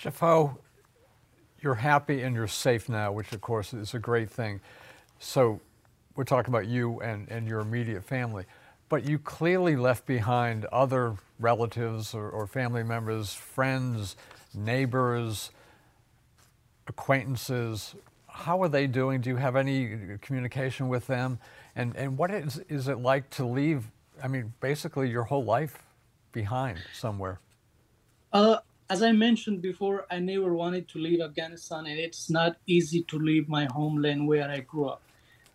Shafo, 0.00 0.56
you're 1.60 1.74
happy 1.74 2.22
and 2.22 2.34
you're 2.36 2.46
safe 2.46 2.88
now, 2.88 3.10
which 3.10 3.32
of 3.32 3.40
course 3.40 3.74
is 3.74 3.94
a 3.94 3.98
great 3.98 4.30
thing. 4.30 4.60
So 5.18 5.60
we're 6.14 6.24
talking 6.24 6.52
about 6.52 6.66
you 6.66 7.00
and, 7.00 7.28
and 7.28 7.48
your 7.48 7.60
immediate 7.60 8.04
family, 8.04 8.44
but 8.88 9.04
you 9.04 9.18
clearly 9.18 9.74
left 9.74 10.06
behind 10.06 10.66
other 10.66 11.16
relatives 11.40 12.14
or, 12.14 12.28
or 12.28 12.46
family 12.46 12.84
members, 12.84 13.34
friends, 13.34 14.16
neighbors, 14.54 15.50
acquaintances, 16.86 17.94
how 18.26 18.62
are 18.62 18.68
they 18.68 18.86
doing? 18.86 19.20
Do 19.20 19.30
you 19.30 19.36
have 19.36 19.56
any 19.56 20.18
communication 20.20 20.88
with 20.88 21.06
them? 21.06 21.38
And, 21.76 21.94
and 21.96 22.18
what 22.18 22.30
is, 22.30 22.60
is 22.68 22.88
it 22.88 22.98
like 22.98 23.30
to 23.30 23.44
leave, 23.44 23.86
I 24.22 24.28
mean, 24.28 24.52
basically 24.60 25.10
your 25.10 25.24
whole 25.24 25.44
life 25.44 25.82
behind 26.32 26.78
somewhere? 26.92 27.40
Uh, 28.32 28.58
as 28.88 29.02
I 29.02 29.12
mentioned 29.12 29.62
before, 29.62 30.06
I 30.10 30.18
never 30.18 30.52
wanted 30.54 30.88
to 30.88 30.98
leave 30.98 31.20
Afghanistan, 31.20 31.86
and 31.86 31.98
it's 31.98 32.28
not 32.28 32.56
easy 32.66 33.02
to 33.04 33.18
leave 33.18 33.48
my 33.48 33.66
homeland 33.72 34.26
where 34.26 34.48
I 34.48 34.60
grew 34.60 34.88
up. 34.88 35.02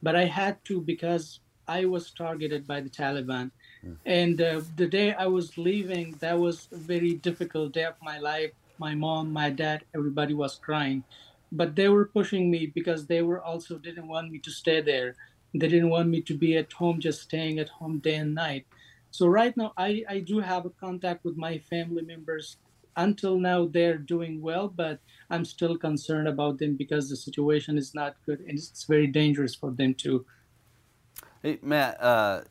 But 0.02 0.16
I 0.16 0.26
had 0.26 0.64
to 0.66 0.82
because 0.82 1.40
I 1.68 1.86
was 1.86 2.12
targeted 2.12 2.66
by 2.66 2.82
the 2.82 2.90
Taliban. 2.90 3.52
Mm. 3.86 3.98
And 4.06 4.42
uh, 4.42 4.62
the 4.76 4.88
day 4.88 5.14
I 5.14 5.28
was 5.28 5.58
leaving, 5.58 6.16
that 6.20 6.38
was 6.40 6.68
a 6.72 6.78
very 6.78 7.14
difficult 7.14 7.74
day 7.74 7.84
of 7.84 7.96
my 8.02 8.20
life 8.20 8.52
my 8.80 8.96
mom, 8.96 9.32
my 9.32 9.50
dad, 9.50 9.84
everybody 9.96 10.34
was 10.34 10.56
crying. 10.56 11.04
But 11.52 11.76
they 11.76 11.90
were 11.90 12.06
pushing 12.06 12.52
me 12.52 12.68
because 12.68 13.06
they 13.08 13.22
were 13.22 13.42
also 13.42 13.78
didn't 13.78 14.08
want 14.08 14.32
me 14.32 14.40
to 14.40 14.52
stay 14.52 14.82
there. 14.82 15.16
They 15.54 15.68
didn't 15.68 15.90
want 15.90 16.10
me 16.10 16.22
to 16.24 16.34
be 16.38 16.58
at 16.58 16.74
home, 16.74 17.00
just 17.00 17.22
staying 17.22 17.60
at 17.60 17.70
home 17.70 18.00
day 18.00 18.16
and 18.16 18.36
night. 18.36 18.66
So 19.12 19.28
right 19.28 19.56
now, 19.56 19.74
I, 19.78 20.04
I 20.10 20.20
do 20.20 20.40
have 20.40 20.66
a 20.66 20.70
contact 20.70 21.24
with 21.24 21.38
my 21.38 21.58
family 21.58 22.04
members. 22.04 22.58
Until 22.96 23.40
now, 23.40 23.68
they're 23.68 23.98
doing 23.98 24.42
well, 24.42 24.68
but 24.68 25.00
I'm 25.30 25.46
still 25.46 25.78
concerned 25.78 26.28
about 26.28 26.58
them 26.60 26.76
because 26.76 27.10
the 27.10 27.16
situation 27.16 27.78
is 27.78 27.94
not 27.96 28.16
good 28.26 28.40
and 28.42 28.58
it's 28.58 28.86
very 28.86 29.08
dangerous 29.08 29.56
for 29.56 29.72
them 29.72 29.94
too. 29.94 30.26
Hey, 31.48 31.60
Matt, 31.62 32.04
uh, 32.04 32.42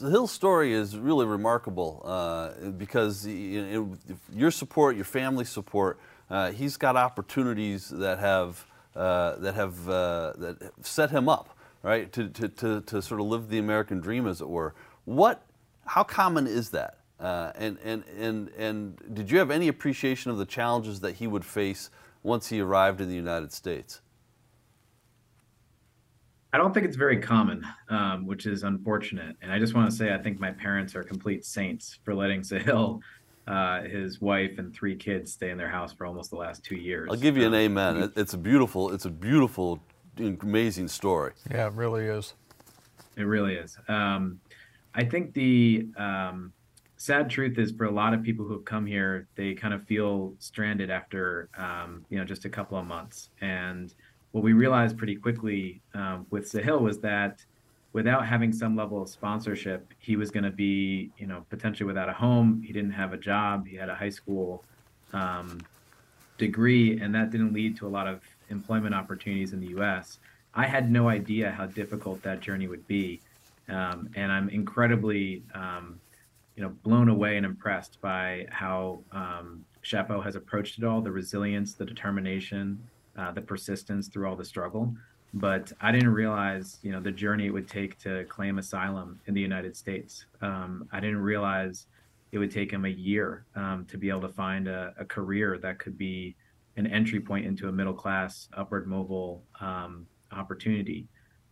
Hill's 0.00 0.32
story 0.32 0.72
is 0.72 0.98
really 0.98 1.26
remarkable 1.26 2.02
uh, 2.04 2.70
because 2.70 3.24
your 3.24 4.50
support, 4.50 4.96
your 4.96 5.04
family 5.04 5.44
support, 5.44 6.00
uh, 6.28 6.50
he's 6.50 6.76
got 6.76 6.96
opportunities 6.96 7.88
that 7.88 8.18
have 8.18 8.66
uh, 8.96 9.36
that 9.36 9.54
have 9.54 9.88
uh, 9.88 10.32
that 10.38 10.72
set 10.80 11.12
him 11.12 11.28
up, 11.28 11.56
right, 11.84 12.12
to, 12.12 12.28
to, 12.30 12.48
to, 12.48 12.80
to, 12.80 13.00
sort 13.00 13.20
of 13.20 13.28
live 13.28 13.48
the 13.48 13.58
American 13.58 14.00
dream, 14.00 14.26
as 14.26 14.40
it 14.40 14.48
were. 14.48 14.74
What, 15.04 15.46
how 15.84 16.02
common 16.02 16.48
is 16.48 16.70
that? 16.70 16.98
Uh, 17.20 17.52
and, 17.54 17.78
and, 17.84 18.02
and, 18.18 18.48
and 18.58 19.14
did 19.14 19.30
you 19.30 19.38
have 19.38 19.52
any 19.52 19.68
appreciation 19.68 20.32
of 20.32 20.38
the 20.38 20.46
challenges 20.46 20.98
that 20.98 21.14
he 21.14 21.28
would 21.28 21.44
face 21.44 21.90
once 22.24 22.48
he 22.48 22.60
arrived 22.60 23.00
in 23.00 23.08
the 23.08 23.14
United 23.14 23.52
States? 23.52 24.00
I 26.56 26.58
don't 26.58 26.72
think 26.72 26.86
it's 26.86 26.96
very 26.96 27.18
common, 27.18 27.66
um, 27.90 28.24
which 28.24 28.46
is 28.46 28.62
unfortunate. 28.62 29.36
And 29.42 29.52
I 29.52 29.58
just 29.58 29.74
want 29.74 29.90
to 29.90 29.94
say, 29.94 30.14
I 30.14 30.16
think 30.16 30.40
my 30.40 30.52
parents 30.52 30.96
are 30.96 31.04
complete 31.04 31.44
saints 31.44 31.98
for 32.02 32.14
letting 32.14 32.40
Sahil, 32.50 33.02
uh, 33.46 33.82
his 33.82 34.22
wife, 34.22 34.56
and 34.56 34.72
three 34.72 34.96
kids 34.96 35.34
stay 35.34 35.50
in 35.50 35.58
their 35.58 35.68
house 35.68 35.92
for 35.92 36.06
almost 36.06 36.30
the 36.30 36.36
last 36.36 36.64
two 36.64 36.76
years. 36.76 37.10
I'll 37.10 37.18
give 37.18 37.36
you 37.36 37.42
an 37.42 37.52
um, 37.52 37.60
amen. 37.60 38.12
It's 38.16 38.32
a 38.32 38.38
beautiful, 38.38 38.90
it's 38.94 39.04
a 39.04 39.10
beautiful, 39.10 39.82
amazing 40.16 40.88
story. 40.88 41.34
Yeah, 41.50 41.66
it 41.66 41.74
really 41.74 42.06
is. 42.06 42.32
It 43.18 43.24
really 43.24 43.56
is. 43.56 43.76
Um, 43.86 44.40
I 44.94 45.04
think 45.04 45.34
the 45.34 45.86
um, 45.98 46.54
sad 46.96 47.28
truth 47.28 47.58
is 47.58 47.70
for 47.72 47.84
a 47.84 47.90
lot 47.90 48.14
of 48.14 48.22
people 48.22 48.46
who 48.46 48.54
have 48.54 48.64
come 48.64 48.86
here, 48.86 49.28
they 49.36 49.52
kind 49.52 49.74
of 49.74 49.84
feel 49.84 50.32
stranded 50.38 50.90
after 50.90 51.50
um, 51.58 52.06
you 52.08 52.16
know 52.16 52.24
just 52.24 52.46
a 52.46 52.48
couple 52.48 52.78
of 52.78 52.86
months 52.86 53.28
and 53.42 53.94
what 54.32 54.44
we 54.44 54.52
realized 54.52 54.98
pretty 54.98 55.16
quickly 55.16 55.80
um, 55.94 56.26
with 56.30 56.50
Sahil 56.50 56.80
was 56.80 56.98
that 57.00 57.44
without 57.96 58.26
having 58.26 58.52
some 58.52 58.76
level 58.76 59.00
of 59.00 59.08
sponsorship, 59.08 59.94
he 59.98 60.16
was 60.16 60.30
going 60.30 60.44
to 60.44 60.50
be, 60.50 61.10
you 61.16 61.26
know, 61.26 61.46
potentially 61.48 61.86
without 61.86 62.10
a 62.10 62.12
home. 62.12 62.62
He 62.62 62.70
didn't 62.70 62.90
have 62.90 63.14
a 63.14 63.16
job. 63.16 63.66
He 63.66 63.74
had 63.74 63.88
a 63.88 63.94
high 63.94 64.10
school 64.10 64.62
um, 65.14 65.60
degree, 66.36 67.00
and 67.00 67.14
that 67.14 67.30
didn't 67.30 67.54
lead 67.54 67.74
to 67.78 67.86
a 67.86 67.88
lot 67.88 68.06
of 68.06 68.20
employment 68.50 68.94
opportunities 68.94 69.54
in 69.54 69.60
the 69.60 69.68
U.S. 69.68 70.18
I 70.54 70.66
had 70.66 70.90
no 70.90 71.08
idea 71.08 71.50
how 71.50 71.64
difficult 71.64 72.22
that 72.22 72.40
journey 72.40 72.68
would 72.68 72.86
be, 72.86 73.22
um, 73.70 74.10
and 74.14 74.30
I'm 74.30 74.50
incredibly, 74.50 75.42
um, 75.54 75.98
you 76.54 76.62
know, 76.62 76.70
blown 76.82 77.08
away 77.08 77.38
and 77.38 77.46
impressed 77.46 77.98
by 78.02 78.46
how 78.50 79.00
um, 79.12 79.64
Shafo 79.82 80.22
has 80.22 80.36
approached 80.36 80.76
it 80.76 80.84
all, 80.84 81.00
the 81.00 81.10
resilience, 81.10 81.72
the 81.72 81.86
determination, 81.86 82.78
uh, 83.16 83.32
the 83.32 83.40
persistence 83.40 84.08
through 84.08 84.28
all 84.28 84.36
the 84.36 84.44
struggle. 84.44 84.94
But 85.34 85.72
I 85.80 85.92
didn't 85.92 86.14
realize, 86.14 86.78
you 86.82 86.92
know, 86.92 87.00
the 87.00 87.10
journey 87.10 87.46
it 87.46 87.50
would 87.50 87.68
take 87.68 87.98
to 87.98 88.24
claim 88.24 88.58
asylum 88.58 89.20
in 89.26 89.34
the 89.34 89.40
United 89.40 89.76
States. 89.76 90.24
Um, 90.40 90.88
I 90.92 91.00
didn't 91.00 91.20
realize 91.20 91.86
it 92.32 92.38
would 92.38 92.50
take 92.50 92.70
him 92.70 92.84
a 92.84 92.90
year 92.90 93.44
um, 93.54 93.86
to 93.88 93.98
be 93.98 94.08
able 94.08 94.22
to 94.22 94.28
find 94.28 94.68
a, 94.68 94.94
a, 94.98 95.04
career 95.04 95.58
that 95.58 95.78
could 95.78 95.96
be 95.96 96.34
an 96.76 96.86
entry 96.86 97.20
point 97.20 97.46
into 97.46 97.68
a 97.68 97.72
middle 97.72 97.94
class, 97.94 98.48
upward 98.56 98.86
mobile 98.86 99.44
um, 99.60 100.06
opportunity. 100.32 101.06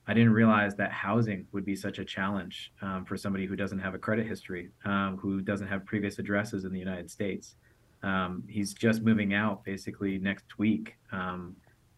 I 0.06 0.12
didn't 0.12 0.32
realize 0.32 0.74
that 0.76 0.92
housing 0.92 1.46
would 1.52 1.64
be 1.64 1.76
such 1.76 1.98
a 1.98 2.04
challenge 2.04 2.72
um, 2.82 3.04
for 3.04 3.16
somebody 3.16 3.46
who 3.46 3.56
doesn't 3.56 3.78
have 3.78 3.94
a 3.94 3.98
credit 3.98 4.26
history, 4.26 4.70
um, 4.84 5.16
who 5.16 5.40
doesn't 5.40 5.68
have 5.68 5.86
previous 5.86 6.18
addresses 6.18 6.64
in 6.64 6.72
the 6.72 6.78
United 6.78 7.10
States. 7.10 7.56
Um, 8.04 8.44
he's 8.48 8.74
just 8.74 9.02
moving 9.02 9.34
out 9.34 9.64
basically 9.64 10.18
next 10.18 10.58
week. 10.58 10.96
Um, 11.10 11.56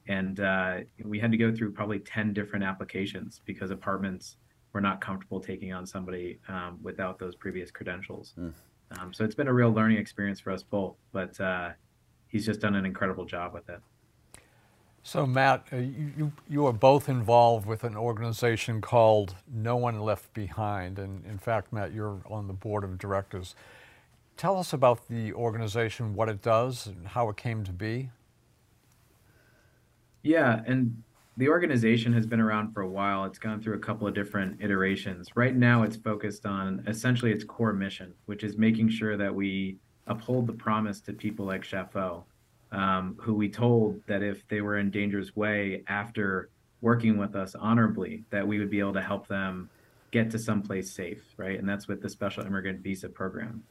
and 0.08 0.38
uh, 0.40 0.78
we 1.04 1.18
had 1.18 1.32
to 1.32 1.36
go 1.36 1.52
through 1.54 1.72
probably 1.72 1.98
10 1.98 2.32
different 2.32 2.64
applications 2.64 3.40
because 3.44 3.70
apartments 3.70 4.36
were 4.72 4.80
not 4.80 5.00
comfortable 5.00 5.40
taking 5.40 5.72
on 5.72 5.84
somebody 5.86 6.38
um, 6.48 6.78
without 6.82 7.18
those 7.18 7.34
previous 7.34 7.70
credentials. 7.70 8.34
Mm. 8.38 8.52
so 9.14 9.24
it's 9.24 9.34
been 9.34 9.48
a 9.48 9.52
real 9.52 9.72
learning 9.72 9.98
experience 9.98 10.38
for 10.38 10.52
us 10.52 10.62
both, 10.62 10.96
but 11.12 11.38
uh, 11.40 11.70
he's 12.28 12.46
just 12.46 12.60
done 12.60 12.76
an 12.76 12.86
incredible 12.86 13.24
job 13.24 13.52
with 13.52 13.68
it. 13.68 13.80
So, 15.02 15.24
Matt, 15.24 15.68
uh, 15.72 15.76
you, 15.76 16.32
you 16.48 16.66
are 16.66 16.72
both 16.72 17.08
involved 17.08 17.64
with 17.64 17.84
an 17.84 17.96
organization 17.96 18.80
called 18.80 19.36
No 19.52 19.76
One 19.76 20.00
Left 20.00 20.34
Behind. 20.34 20.98
And 20.98 21.24
in 21.24 21.38
fact, 21.38 21.72
Matt, 21.72 21.92
you're 21.92 22.20
on 22.26 22.48
the 22.48 22.52
board 22.52 22.82
of 22.82 22.98
directors. 22.98 23.54
Tell 24.36 24.58
us 24.58 24.72
about 24.72 25.08
the 25.08 25.32
organization, 25.32 26.14
what 26.14 26.28
it 26.28 26.42
does, 26.42 26.86
and 26.86 27.08
how 27.08 27.30
it 27.30 27.36
came 27.36 27.64
to 27.64 27.72
be. 27.72 28.10
Yeah, 30.22 30.62
and 30.66 31.02
the 31.38 31.48
organization 31.48 32.12
has 32.12 32.26
been 32.26 32.40
around 32.40 32.72
for 32.72 32.82
a 32.82 32.88
while. 32.88 33.24
It's 33.24 33.38
gone 33.38 33.62
through 33.62 33.76
a 33.76 33.78
couple 33.78 34.06
of 34.06 34.14
different 34.14 34.60
iterations. 34.60 35.28
Right 35.36 35.54
now, 35.54 35.84
it's 35.84 35.96
focused 35.96 36.44
on 36.44 36.84
essentially 36.86 37.32
its 37.32 37.44
core 37.44 37.72
mission, 37.72 38.12
which 38.26 38.42
is 38.44 38.58
making 38.58 38.90
sure 38.90 39.16
that 39.16 39.34
we 39.34 39.78
uphold 40.06 40.46
the 40.46 40.52
promise 40.52 41.00
to 41.02 41.12
people 41.12 41.46
like 41.46 41.62
Shafo, 41.62 42.24
um, 42.72 43.16
who 43.20 43.34
we 43.34 43.48
told 43.48 44.00
that 44.06 44.22
if 44.22 44.46
they 44.48 44.60
were 44.60 44.78
in 44.78 44.90
danger's 44.90 45.34
way 45.34 45.82
after 45.88 46.50
working 46.80 47.16
with 47.16 47.34
us 47.36 47.54
honorably, 47.54 48.24
that 48.30 48.46
we 48.46 48.58
would 48.58 48.70
be 48.70 48.80
able 48.80 48.92
to 48.92 49.02
help 49.02 49.26
them 49.26 49.70
get 50.10 50.30
to 50.30 50.38
someplace 50.38 50.90
safe, 50.90 51.22
right? 51.36 51.58
And 51.58 51.68
that's 51.68 51.88
with 51.88 52.02
the 52.02 52.08
Special 52.08 52.44
Immigrant 52.44 52.80
Visa 52.80 53.08
Program. 53.08 53.62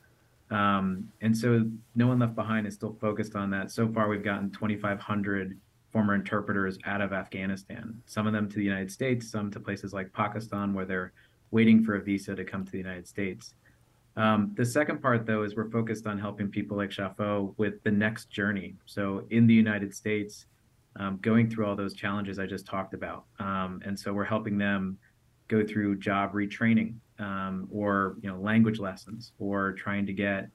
Um, 0.51 1.09
and 1.21 1.35
so 1.35 1.65
No 1.95 2.07
One 2.07 2.19
Left 2.19 2.35
Behind 2.35 2.67
is 2.67 2.75
still 2.75 2.95
focused 3.01 3.35
on 3.35 3.49
that. 3.51 3.71
So 3.71 3.87
far, 3.87 4.07
we've 4.07 4.23
gotten 4.23 4.51
2,500 4.51 5.57
former 5.91 6.13
interpreters 6.13 6.77
out 6.85 7.01
of 7.01 7.13
Afghanistan, 7.13 8.01
some 8.05 8.27
of 8.27 8.33
them 8.33 8.49
to 8.49 8.55
the 8.57 8.63
United 8.63 8.91
States, 8.91 9.29
some 9.29 9.49
to 9.51 9.59
places 9.59 9.93
like 9.93 10.11
Pakistan 10.13 10.73
where 10.73 10.85
they're 10.85 11.13
waiting 11.51 11.83
for 11.83 11.95
a 11.95 12.01
visa 12.01 12.35
to 12.35 12.43
come 12.43 12.65
to 12.65 12.71
the 12.71 12.77
United 12.77 13.07
States. 13.07 13.53
Um, 14.17 14.53
the 14.55 14.65
second 14.65 15.01
part, 15.01 15.25
though, 15.25 15.43
is 15.43 15.55
we're 15.55 15.69
focused 15.69 16.07
on 16.07 16.19
helping 16.19 16.49
people 16.49 16.77
like 16.77 16.89
Shafo 16.89 17.53
with 17.57 17.81
the 17.83 17.91
next 17.91 18.29
journey. 18.29 18.75
So 18.85 19.25
in 19.29 19.47
the 19.47 19.53
United 19.53 19.93
States, 19.93 20.45
um, 20.97 21.17
going 21.21 21.49
through 21.49 21.65
all 21.65 21.75
those 21.75 21.93
challenges 21.93 22.39
I 22.39 22.45
just 22.45 22.65
talked 22.65 22.93
about. 22.93 23.25
Um, 23.39 23.81
and 23.85 23.99
so 23.99 24.13
we're 24.13 24.23
helping 24.23 24.57
them 24.57 24.97
go 25.47 25.65
through 25.65 25.97
job 25.99 26.33
retraining 26.33 26.95
um, 27.19 27.67
or 27.71 28.15
you 28.21 28.29
know 28.29 28.37
language 28.39 28.79
lessons 28.79 29.33
or 29.39 29.73
trying 29.73 30.05
to 30.05 30.13
get 30.13 30.49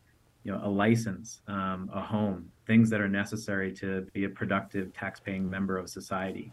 you 0.44 0.52
know 0.52 0.60
a 0.62 0.68
license 0.68 1.42
um, 1.48 1.90
a 1.92 2.00
home 2.00 2.50
things 2.66 2.90
that 2.90 3.00
are 3.00 3.08
necessary 3.08 3.72
to 3.72 4.06
be 4.12 4.24
a 4.24 4.28
productive 4.28 4.92
tax-paying 4.92 5.48
member 5.48 5.76
of 5.76 5.88
society. 5.88 6.52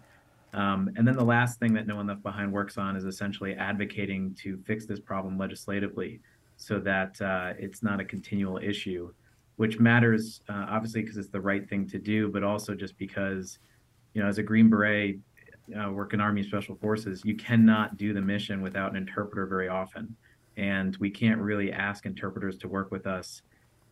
Um, 0.53 0.89
and 0.95 1.07
then 1.07 1.15
the 1.15 1.23
last 1.23 1.59
thing 1.59 1.73
that 1.73 1.85
no 1.85 1.97
one 1.97 2.07
left 2.07 2.23
behind 2.23 2.51
works 2.51 2.77
on 2.77 2.95
is 2.95 3.03
essentially 3.03 3.53
advocating 3.53 4.33
to 4.41 4.57
fix 4.65 4.85
this 4.85 4.99
problem 4.99 5.37
legislatively 5.37 6.21
so 6.55 6.79
that 6.79 7.21
uh, 7.21 7.53
it's 7.59 7.83
not 7.83 7.99
a 7.99 8.05
continual 8.05 8.57
issue 8.57 9.11
which 9.57 9.79
matters 9.79 10.41
uh, 10.49 10.65
obviously 10.69 11.01
because 11.01 11.17
it's 11.17 11.29
the 11.29 11.41
right 11.41 11.67
thing 11.69 11.87
to 11.87 11.99
do 11.99 12.29
but 12.29 12.43
also 12.43 12.73
just 12.73 12.97
because 12.97 13.59
you 14.13 14.21
know 14.21 14.27
as 14.27 14.37
a 14.37 14.43
green 14.43 14.69
beret 14.69 15.17
uh, 15.75 15.91
work 15.91 16.13
in 16.13 16.21
Army 16.21 16.43
Special 16.43 16.75
Forces, 16.75 17.21
you 17.25 17.35
cannot 17.35 17.97
do 17.97 18.13
the 18.13 18.21
mission 18.21 18.61
without 18.61 18.91
an 18.91 18.97
interpreter 18.97 19.45
very 19.45 19.67
often. 19.67 20.15
And 20.55 20.97
we 20.97 21.09
can't 21.09 21.39
really 21.39 21.71
ask 21.71 22.05
interpreters 22.05 22.57
to 22.57 22.67
work 22.67 22.91
with 22.91 23.05
us 23.05 23.41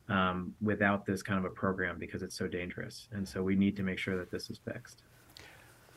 um, 0.09 0.53
without 0.61 1.05
this 1.05 1.21
kind 1.21 1.37
of 1.37 1.45
a 1.45 1.53
program 1.53 1.97
because 1.99 2.23
it's 2.23 2.37
so 2.37 2.47
dangerous. 2.47 3.07
And 3.11 3.27
so 3.27 3.43
we 3.43 3.55
need 3.55 3.75
to 3.77 3.83
make 3.83 3.97
sure 3.97 4.17
that 4.17 4.31
this 4.31 4.49
is 4.49 4.59
fixed. 4.59 5.03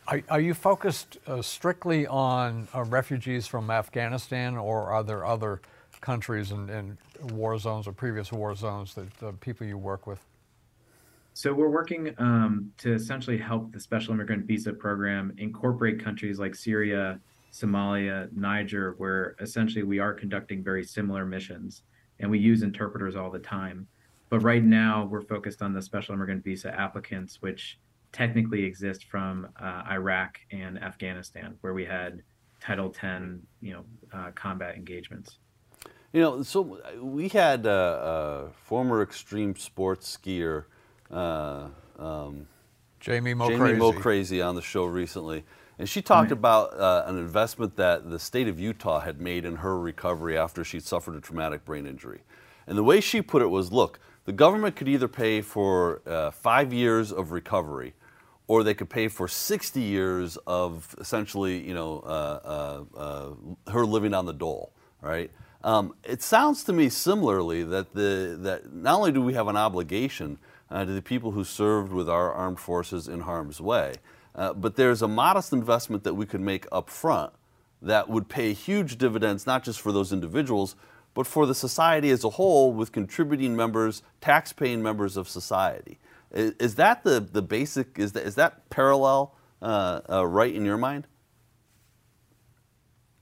Are, 0.07 0.23
are 0.31 0.41
you 0.41 0.55
focused 0.55 1.19
uh, 1.27 1.43
strictly 1.43 2.07
on 2.07 2.67
uh, 2.75 2.85
refugees 2.85 3.47
from 3.47 3.71
Afghanistan, 3.71 4.57
or 4.57 4.91
are 4.91 5.05
there 5.05 5.27
other 5.27 5.61
countries 6.01 6.51
and, 6.51 6.71
and 6.71 6.97
war 7.33 7.59
zones 7.59 7.87
or 7.87 7.93
previous 7.93 8.33
war 8.33 8.55
zones 8.55 8.95
that 8.95 9.41
people 9.41 9.67
you 9.67 9.77
work 9.77 10.07
with? 10.07 10.25
So 11.39 11.55
we're 11.55 11.69
working 11.69 12.13
um, 12.19 12.73
to 12.79 12.93
essentially 12.93 13.39
help 13.39 13.71
the 13.71 13.79
Special 13.79 14.13
Immigrant 14.13 14.45
Visa 14.45 14.73
Program 14.73 15.33
incorporate 15.39 16.03
countries 16.03 16.41
like 16.41 16.53
Syria, 16.53 17.21
Somalia, 17.53 18.29
Niger, 18.33 18.97
where 18.99 19.37
essentially 19.39 19.85
we 19.85 20.01
are 20.01 20.13
conducting 20.13 20.65
very 20.65 20.83
similar 20.83 21.25
missions, 21.25 21.83
and 22.19 22.29
we 22.29 22.41
use 22.41 22.65
interpreters 22.65 23.15
all 23.15 23.31
the 23.31 23.39
time. 23.39 23.87
But 24.31 24.41
right 24.41 24.65
now, 24.65 25.05
we're 25.05 25.21
focused 25.21 25.63
on 25.63 25.73
the 25.73 25.81
Special 25.81 26.13
Immigrant 26.13 26.43
Visa 26.43 26.75
applicants, 26.77 27.41
which 27.41 27.79
technically 28.11 28.65
exist 28.65 29.05
from 29.05 29.47
uh, 29.61 29.85
Iraq 29.89 30.41
and 30.51 30.83
Afghanistan, 30.83 31.55
where 31.61 31.73
we 31.73 31.85
had 31.85 32.21
Title 32.61 32.93
X, 33.01 33.23
you 33.61 33.75
know, 33.75 33.85
uh, 34.13 34.33
combat 34.33 34.75
engagements. 34.75 35.39
You 36.13 36.21
know, 36.21 36.43
so 36.43 36.81
we 37.01 37.29
had 37.29 37.65
a, 37.65 38.51
a 38.51 38.51
former 38.65 39.05
extreme 39.05 39.55
sports 39.55 40.19
skier 40.21 40.65
uh, 41.11 41.69
um, 41.99 42.47
Jamie 43.01 43.35
Mo 43.35 43.49
Jamie 43.49 43.75
Mo 43.75 43.93
Crazy 43.93 44.43
on 44.43 44.55
the 44.55 44.63
show 44.63 44.85
recently, 44.85 45.45
and 45.79 45.89
she 45.89 46.03
talked 46.03 46.33
about 46.33 46.75
uh, 46.75 47.05
an 47.07 47.17
investment 47.17 47.77
that 47.77 48.11
the 48.11 48.19
state 48.19 48.49
of 48.49 48.59
Utah 48.59 49.01
had 49.01 49.21
made 49.21 49.45
in 49.45 49.57
her 49.57 49.79
recovery 49.79 50.37
after 50.37 50.65
she'd 50.65 50.83
suffered 50.83 51.15
a 51.15 51.21
traumatic 51.21 51.65
brain 51.65 51.87
injury. 51.87 52.21
And 52.67 52.77
the 52.77 52.83
way 52.83 53.01
she 53.01 53.23
put 53.23 53.41
it 53.41 53.47
was, 53.47 53.73
look, 53.73 54.01
the 54.25 54.33
government 54.33 54.77
could 54.77 54.89
either 54.89 55.09
pay 55.09 55.41
for 55.41 56.03
uh, 56.07 56.31
five 56.31 56.73
years 56.73 57.13
of 57.13 57.31
recovery, 57.31 57.95
or 58.47 58.63
they 58.63 58.75
could 58.75 58.91
pay 58.91 59.09
for 59.09 59.29
60 59.29 59.81
years 59.81 60.37
of 60.47 60.95
essentially, 60.99 61.67
you 61.67 61.75
know, 61.75 62.01
uh, 62.01 62.85
uh, 62.97 62.99
uh, 62.99 63.73
her 63.73 63.87
living 63.87 64.13
on 64.13 64.27
the 64.27 64.35
dole, 64.35 64.73
right? 65.01 65.31
Um, 65.65 65.95
it 66.05 66.23
sounds 66.23 66.65
to 66.65 66.73
me 66.73 66.89
similarly 66.89 67.63
that 67.65 67.95
the 67.95 68.37
that 68.41 68.73
not 68.73 68.97
only 68.99 69.13
do 69.13 69.23
we 69.23 69.35
have 69.35 69.49
an 69.49 69.57
obligation 69.57 70.39
uh, 70.71 70.85
to 70.85 70.93
the 70.93 71.03
people 71.03 71.33
who 71.33 71.45
served 71.45 71.93
with 71.93 72.09
our 72.09 72.33
armed 72.33 72.59
forces 72.59 73.09
in 73.09 73.21
harm's 73.21 73.61
way, 73.61 73.95
uh, 74.35 74.53
but 74.53 74.77
there's 74.77 75.03
a 75.03 75.09
modest 75.09 75.53
investment 75.53 76.05
that 76.05 76.15
we 76.15 76.27
could 76.27 76.41
make 76.41 76.67
up 76.71 76.91
front 76.91 77.33
that 77.81 78.09
would 78.09 78.29
pay 78.29 78.53
huge 78.53 78.99
dividends, 78.99 79.47
not 79.47 79.65
just 79.65 79.81
for 79.81 79.93
those 79.93 80.13
individuals, 80.13 80.77
but 81.15 81.27
for 81.27 81.47
the 81.47 81.55
society 81.55 82.11
as 82.11 82.25
a 82.25 82.31
whole 82.31 82.73
with 82.73 82.93
contributing 82.93 83.57
members, 83.57 84.03
tax-paying 84.21 84.83
members 84.83 85.17
of 85.17 85.29
society. 85.29 85.99
Is, 86.31 86.53
is 86.61 86.75
that 86.77 87.03
the, 87.05 87.21
the 87.21 87.43
basic, 87.43 87.99
is 87.99 88.13
that, 88.13 88.25
is 88.25 88.35
that 88.35 88.69
parallel 88.71 89.35
uh, 89.63 90.01
uh, 90.11 90.27
right 90.27 90.55
in 90.55 90.65
your 90.65 90.77
mind? 90.77 91.07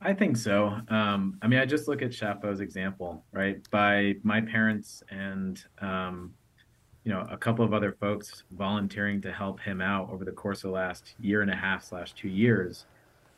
I 0.00 0.12
think 0.12 0.36
so. 0.36 0.78
Um, 0.88 1.38
I 1.40 1.46
mean, 1.48 1.58
I 1.58 1.64
just 1.64 1.88
look 1.88 2.02
at 2.02 2.10
Shafo's 2.10 2.60
example, 2.60 3.24
right? 3.32 3.58
By 3.70 4.16
my 4.22 4.40
parents 4.40 5.02
and 5.10 5.62
um, 5.80 6.34
you 7.06 7.12
know 7.12 7.24
a 7.30 7.36
couple 7.36 7.64
of 7.64 7.72
other 7.72 7.92
folks 7.92 8.42
volunteering 8.50 9.20
to 9.22 9.32
help 9.32 9.60
him 9.60 9.80
out 9.80 10.10
over 10.10 10.24
the 10.24 10.32
course 10.32 10.64
of 10.64 10.70
the 10.70 10.74
last 10.74 11.14
year 11.20 11.40
and 11.40 11.50
a 11.52 11.54
half 11.54 11.84
slash 11.84 12.12
two 12.14 12.28
years. 12.28 12.86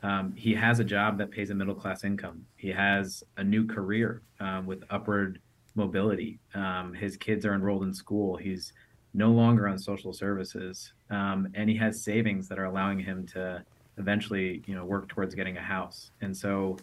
Um, 0.01 0.33
he 0.35 0.55
has 0.55 0.79
a 0.79 0.83
job 0.83 1.19
that 1.19 1.29
pays 1.29 1.51
a 1.51 1.55
middle 1.55 1.75
class 1.75 2.03
income. 2.03 2.43
He 2.55 2.69
has 2.69 3.23
a 3.37 3.43
new 3.43 3.67
career 3.67 4.23
um, 4.39 4.65
with 4.65 4.83
upward 4.89 5.39
mobility. 5.75 6.39
Um, 6.55 6.95
his 6.95 7.15
kids 7.15 7.45
are 7.45 7.53
enrolled 7.53 7.83
in 7.83 7.93
school. 7.93 8.37
He's 8.37 8.73
no 9.13 9.29
longer 9.29 9.67
on 9.67 9.77
social 9.77 10.13
services, 10.13 10.91
um, 11.11 11.47
and 11.53 11.69
he 11.69 11.77
has 11.77 12.03
savings 12.03 12.47
that 12.47 12.57
are 12.57 12.65
allowing 12.65 12.97
him 12.97 13.27
to 13.27 13.63
eventually, 13.97 14.63
you 14.65 14.73
know, 14.73 14.85
work 14.85 15.09
towards 15.09 15.35
getting 15.35 15.57
a 15.57 15.61
house. 15.61 16.09
And 16.21 16.35
so, 16.35 16.77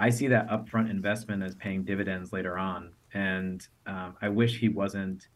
I 0.00 0.10
see 0.10 0.28
that 0.28 0.48
upfront 0.48 0.88
investment 0.88 1.42
as 1.42 1.56
paying 1.56 1.82
dividends 1.82 2.32
later 2.32 2.56
on. 2.56 2.92
And 3.14 3.66
um, 3.86 4.14
I 4.22 4.28
wish 4.28 4.60
he 4.60 4.68
wasn't 4.68 5.26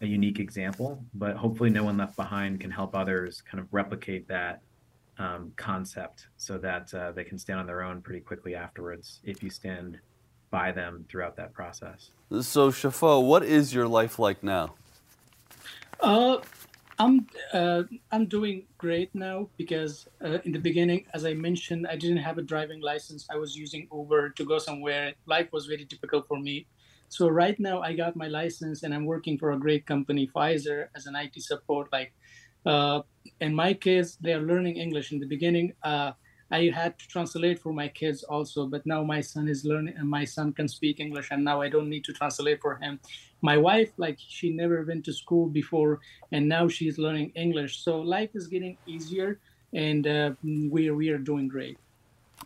a 0.00 0.06
unique 0.06 0.38
example, 0.38 1.02
but 1.14 1.36
hopefully, 1.36 1.70
no 1.70 1.84
one 1.84 1.96
left 1.96 2.16
behind 2.16 2.60
can 2.60 2.70
help 2.70 2.94
others 2.94 3.42
kind 3.42 3.60
of 3.60 3.66
replicate 3.72 4.28
that 4.28 4.62
um, 5.18 5.52
concept 5.56 6.28
so 6.36 6.58
that 6.58 6.92
uh, 6.94 7.12
they 7.12 7.24
can 7.24 7.38
stand 7.38 7.58
on 7.58 7.66
their 7.66 7.82
own 7.82 8.00
pretty 8.00 8.20
quickly 8.20 8.54
afterwards 8.54 9.20
if 9.24 9.42
you 9.42 9.50
stand 9.50 9.98
by 10.50 10.72
them 10.72 11.04
throughout 11.08 11.36
that 11.36 11.52
process. 11.52 12.10
So, 12.40 12.70
Shafo, 12.70 13.24
what 13.24 13.42
is 13.42 13.74
your 13.74 13.88
life 13.88 14.18
like 14.18 14.42
now? 14.42 14.74
Uh, 16.00 16.38
I'm 16.98 17.26
uh, 17.52 17.84
I'm 18.10 18.26
doing 18.26 18.64
great 18.76 19.14
now 19.14 19.48
because 19.56 20.08
uh, 20.24 20.38
in 20.44 20.52
the 20.52 20.58
beginning, 20.58 21.06
as 21.14 21.24
I 21.24 21.34
mentioned, 21.34 21.86
I 21.86 21.96
didn't 21.96 22.18
have 22.18 22.38
a 22.38 22.42
driving 22.42 22.80
license. 22.80 23.26
I 23.30 23.36
was 23.36 23.56
using 23.56 23.88
Uber 23.92 24.30
to 24.30 24.44
go 24.44 24.58
somewhere. 24.58 25.14
Life 25.26 25.52
was 25.52 25.66
very 25.66 25.84
difficult 25.84 26.26
for 26.26 26.38
me. 26.38 26.66
So 27.08 27.28
right 27.28 27.58
now, 27.58 27.80
I 27.82 27.94
got 27.94 28.16
my 28.16 28.28
license 28.28 28.82
and 28.82 28.94
I'm 28.94 29.06
working 29.06 29.38
for 29.38 29.52
a 29.52 29.58
great 29.58 29.86
company, 29.86 30.30
Pfizer, 30.34 30.88
as 30.94 31.06
an 31.06 31.16
IT 31.16 31.42
support. 31.42 31.90
Like, 31.92 32.12
uh, 32.66 33.02
and 33.40 33.54
my 33.54 33.74
kids, 33.74 34.18
they 34.20 34.32
are 34.32 34.42
learning 34.42 34.76
English. 34.76 35.12
In 35.12 35.18
the 35.18 35.26
beginning, 35.26 35.72
uh, 35.82 36.12
I 36.50 36.70
had 36.74 36.98
to 36.98 37.08
translate 37.08 37.58
for 37.58 37.72
my 37.72 37.88
kids 37.88 38.22
also, 38.24 38.66
but 38.66 38.86
now 38.86 39.02
my 39.02 39.20
son 39.20 39.48
is 39.48 39.64
learning 39.64 39.94
and 39.98 40.08
my 40.08 40.24
son 40.24 40.52
can 40.52 40.66
speak 40.66 40.98
English 40.98 41.28
and 41.30 41.44
now 41.44 41.60
I 41.60 41.68
don't 41.68 41.90
need 41.90 42.04
to 42.04 42.12
translate 42.12 42.60
for 42.62 42.76
him. 42.76 43.00
My 43.42 43.58
wife, 43.58 43.92
like 43.98 44.18
she 44.18 44.50
never 44.50 44.82
went 44.82 45.04
to 45.04 45.12
school 45.12 45.48
before 45.48 46.00
and 46.32 46.48
now 46.48 46.66
she's 46.68 46.98
learning 46.98 47.32
English. 47.34 47.84
So 47.84 48.00
life 48.00 48.30
is 48.34 48.46
getting 48.46 48.78
easier 48.86 49.40
and 49.74 50.06
uh, 50.06 50.30
we, 50.42 50.90
we 50.90 51.10
are 51.10 51.18
doing 51.18 51.48
great. 51.48 51.78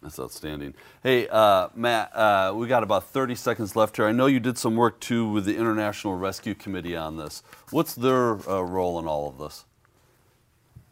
That's 0.03 0.19
outstanding. 0.19 0.75
Hey, 1.05 1.29
uh, 1.29 1.69
Matt, 1.77 2.15
uh, 2.15 2.53
we 2.57 2.67
got 2.67 2.83
about 2.83 3.05
30 3.05 3.37
seconds 3.37 3.77
left 3.77 3.97
here. 3.97 4.07
I 4.07 4.13
know 4.13 4.27
you 4.27 4.41
did 4.41 4.59
some 4.59 4.75
work 4.75 4.99
too 4.99 5.29
with 5.29 5.45
the 5.45 5.57
International 5.57 6.17
Rescue 6.17 6.55
Committee 6.55 6.97
on 6.97 7.17
this. 7.17 7.45
What's 7.71 7.95
their 7.95 8.49
uh, 8.51 8.63
role 8.63 8.99
in 8.99 9.07
all 9.07 9.29
of 9.29 9.39
this? 9.39 9.65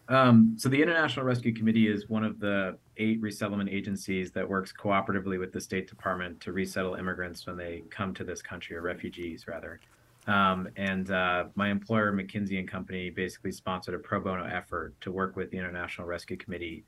Um, 0.09 0.55
so 0.57 0.69
the 0.69 0.81
International 0.81 1.25
Rescue 1.25 1.53
Committee 1.53 1.89
is 1.89 2.09
one 2.09 2.25
of 2.25 2.39
the 2.39 2.79
eight 2.99 3.21
resettlement 3.21 3.71
agencies 3.71 4.31
that 4.33 4.49
works 4.49 4.73
cooperatively 4.73 5.39
with 5.39 5.53
the 5.53 5.61
State 5.61 5.89
Department 5.89 6.41
to 6.41 6.53
resettle 6.53 6.95
immigrants 6.95 7.47
when 7.47 7.57
they 7.57 7.83
come 7.91 8.15
to 8.15 8.25
this 8.25 8.43
country, 8.43 8.77
or 8.77 8.83
refugees 8.83 9.47
rather. 9.49 9.81
Um, 10.27 10.69
and 10.77 11.11
uh, 11.11 11.47
my 11.55 11.71
employer, 11.71 12.13
McKinsey 12.13 12.59
and 12.59 12.69
Company, 12.69 13.11
basically 13.11 13.53
sponsored 13.53 13.95
a 13.95 13.99
pro 13.99 14.21
bono 14.21 14.45
effort 14.45 15.01
to 15.01 15.11
work 15.11 15.35
with 15.35 15.51
the 15.51 15.59
International 15.59 16.07
Rescue 16.07 16.37
Committee 16.37 16.85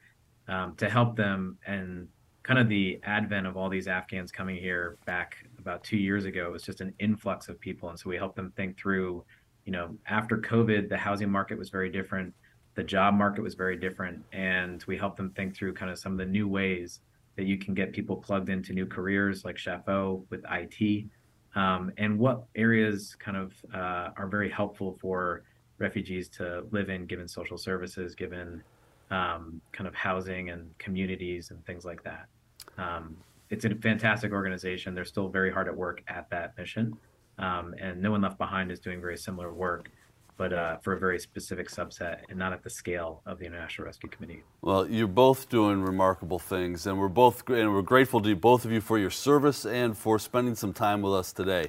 um, 0.48 0.74
to 0.76 0.88
help 0.88 1.16
them. 1.16 1.58
And 1.66 2.08
kind 2.42 2.58
of 2.58 2.68
the 2.68 2.98
advent 3.04 3.46
of 3.46 3.56
all 3.56 3.68
these 3.68 3.86
Afghans 3.86 4.32
coming 4.32 4.56
here 4.56 4.98
back 5.06 5.36
about 5.58 5.84
two 5.84 5.96
years 5.96 6.24
ago, 6.24 6.50
was 6.50 6.62
just 6.62 6.80
an 6.80 6.92
influx 6.98 7.48
of 7.48 7.60
people. 7.60 7.88
And 7.88 7.98
so 7.98 8.10
we 8.10 8.16
helped 8.16 8.36
them 8.36 8.52
think 8.56 8.76
through, 8.76 9.24
you 9.64 9.72
know, 9.72 9.96
after 10.08 10.38
COVID, 10.38 10.88
the 10.88 10.96
housing 10.96 11.30
market 11.30 11.56
was 11.56 11.70
very 11.70 11.88
different 11.88 12.34
the 12.74 12.82
job 12.82 13.14
market 13.14 13.42
was 13.42 13.54
very 13.54 13.76
different 13.76 14.24
and 14.32 14.82
we 14.86 14.96
helped 14.96 15.16
them 15.16 15.30
think 15.30 15.54
through 15.54 15.74
kind 15.74 15.90
of 15.90 15.98
some 15.98 16.12
of 16.12 16.18
the 16.18 16.24
new 16.24 16.48
ways 16.48 17.00
that 17.36 17.44
you 17.44 17.58
can 17.58 17.74
get 17.74 17.92
people 17.92 18.16
plugged 18.16 18.48
into 18.48 18.72
new 18.72 18.86
careers 18.86 19.44
like 19.44 19.56
Shafo 19.56 20.24
with 20.30 20.42
IT 20.50 21.06
um, 21.54 21.92
and 21.98 22.18
what 22.18 22.44
areas 22.54 23.14
kind 23.18 23.36
of 23.36 23.52
uh, 23.74 24.10
are 24.16 24.26
very 24.28 24.50
helpful 24.50 24.96
for 25.00 25.44
refugees 25.78 26.28
to 26.30 26.64
live 26.70 26.88
in 26.88 27.06
given 27.06 27.28
social 27.28 27.58
services 27.58 28.14
given 28.14 28.62
um, 29.12 29.60
kind 29.72 29.86
of 29.86 29.94
housing 29.94 30.50
and 30.50 30.76
communities 30.78 31.50
and 31.50 31.64
things 31.64 31.84
like 31.84 32.02
that 32.02 32.26
um, 32.78 33.16
it's 33.50 33.64
a 33.64 33.74
fantastic 33.76 34.32
organization 34.32 34.94
they're 34.94 35.04
still 35.04 35.28
very 35.28 35.52
hard 35.52 35.68
at 35.68 35.76
work 35.76 36.02
at 36.08 36.28
that 36.30 36.56
mission 36.58 36.96
um, 37.38 37.74
and 37.80 38.00
no 38.02 38.10
one 38.10 38.20
left 38.20 38.38
behind 38.38 38.72
is 38.72 38.80
doing 38.80 39.00
very 39.00 39.16
similar 39.16 39.52
work 39.54 39.90
but 40.36 40.52
uh, 40.52 40.76
for 40.78 40.94
a 40.94 40.98
very 40.98 41.18
specific 41.18 41.68
subset 41.68 42.20
and 42.28 42.38
not 42.38 42.52
at 42.52 42.62
the 42.62 42.70
scale 42.70 43.22
of 43.26 43.38
the 43.38 43.44
International 43.44 43.86
Rescue 43.86 44.08
Committee. 44.08 44.42
Well, 44.60 44.88
you're 44.88 45.06
both 45.06 45.48
doing 45.48 45.82
remarkable 45.82 46.38
things, 46.38 46.86
and 46.86 46.98
we're 46.98 47.08
both 47.08 47.48
and 47.48 47.72
we're 47.72 47.82
grateful 47.82 48.20
to 48.22 48.34
both 48.34 48.64
of 48.64 48.72
you 48.72 48.80
for 48.80 48.98
your 48.98 49.10
service 49.10 49.64
and 49.64 49.96
for 49.96 50.18
spending 50.18 50.54
some 50.54 50.72
time 50.72 51.02
with 51.02 51.14
us 51.14 51.32
today. 51.32 51.68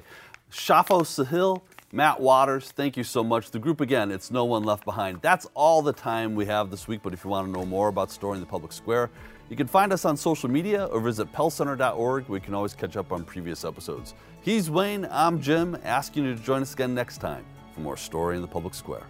Shafo 0.50 1.02
Sahil, 1.02 1.60
Matt 1.94 2.18
Waters, 2.18 2.72
thank 2.72 2.96
you 2.96 3.04
so 3.04 3.22
much. 3.22 3.52
The 3.52 3.60
group 3.60 3.80
again, 3.80 4.10
it's 4.10 4.32
No 4.32 4.44
One 4.44 4.64
Left 4.64 4.84
Behind. 4.84 5.22
That's 5.22 5.46
all 5.54 5.80
the 5.80 5.92
time 5.92 6.34
we 6.34 6.44
have 6.46 6.68
this 6.68 6.88
week, 6.88 7.02
but 7.04 7.12
if 7.12 7.22
you 7.22 7.30
want 7.30 7.46
to 7.46 7.52
know 7.52 7.64
more 7.64 7.86
about 7.86 8.10
Story 8.10 8.34
in 8.34 8.40
the 8.40 8.48
Public 8.48 8.72
Square, 8.72 9.10
you 9.48 9.54
can 9.54 9.68
find 9.68 9.92
us 9.92 10.04
on 10.04 10.16
social 10.16 10.50
media 10.50 10.86
or 10.86 10.98
visit 10.98 11.32
pellcenter.org 11.32 12.28
you 12.28 12.40
can 12.40 12.52
always 12.52 12.74
catch 12.74 12.96
up 12.96 13.12
on 13.12 13.22
previous 13.22 13.64
episodes. 13.64 14.14
He's 14.40 14.68
Wayne, 14.68 15.06
I'm 15.08 15.40
Jim, 15.40 15.78
asking 15.84 16.24
you 16.24 16.34
to 16.34 16.42
join 16.42 16.62
us 16.62 16.74
again 16.74 16.96
next 16.96 17.18
time 17.18 17.44
for 17.72 17.78
more 17.78 17.96
Story 17.96 18.34
in 18.34 18.42
the 18.42 18.48
Public 18.48 18.74
Square. 18.74 19.06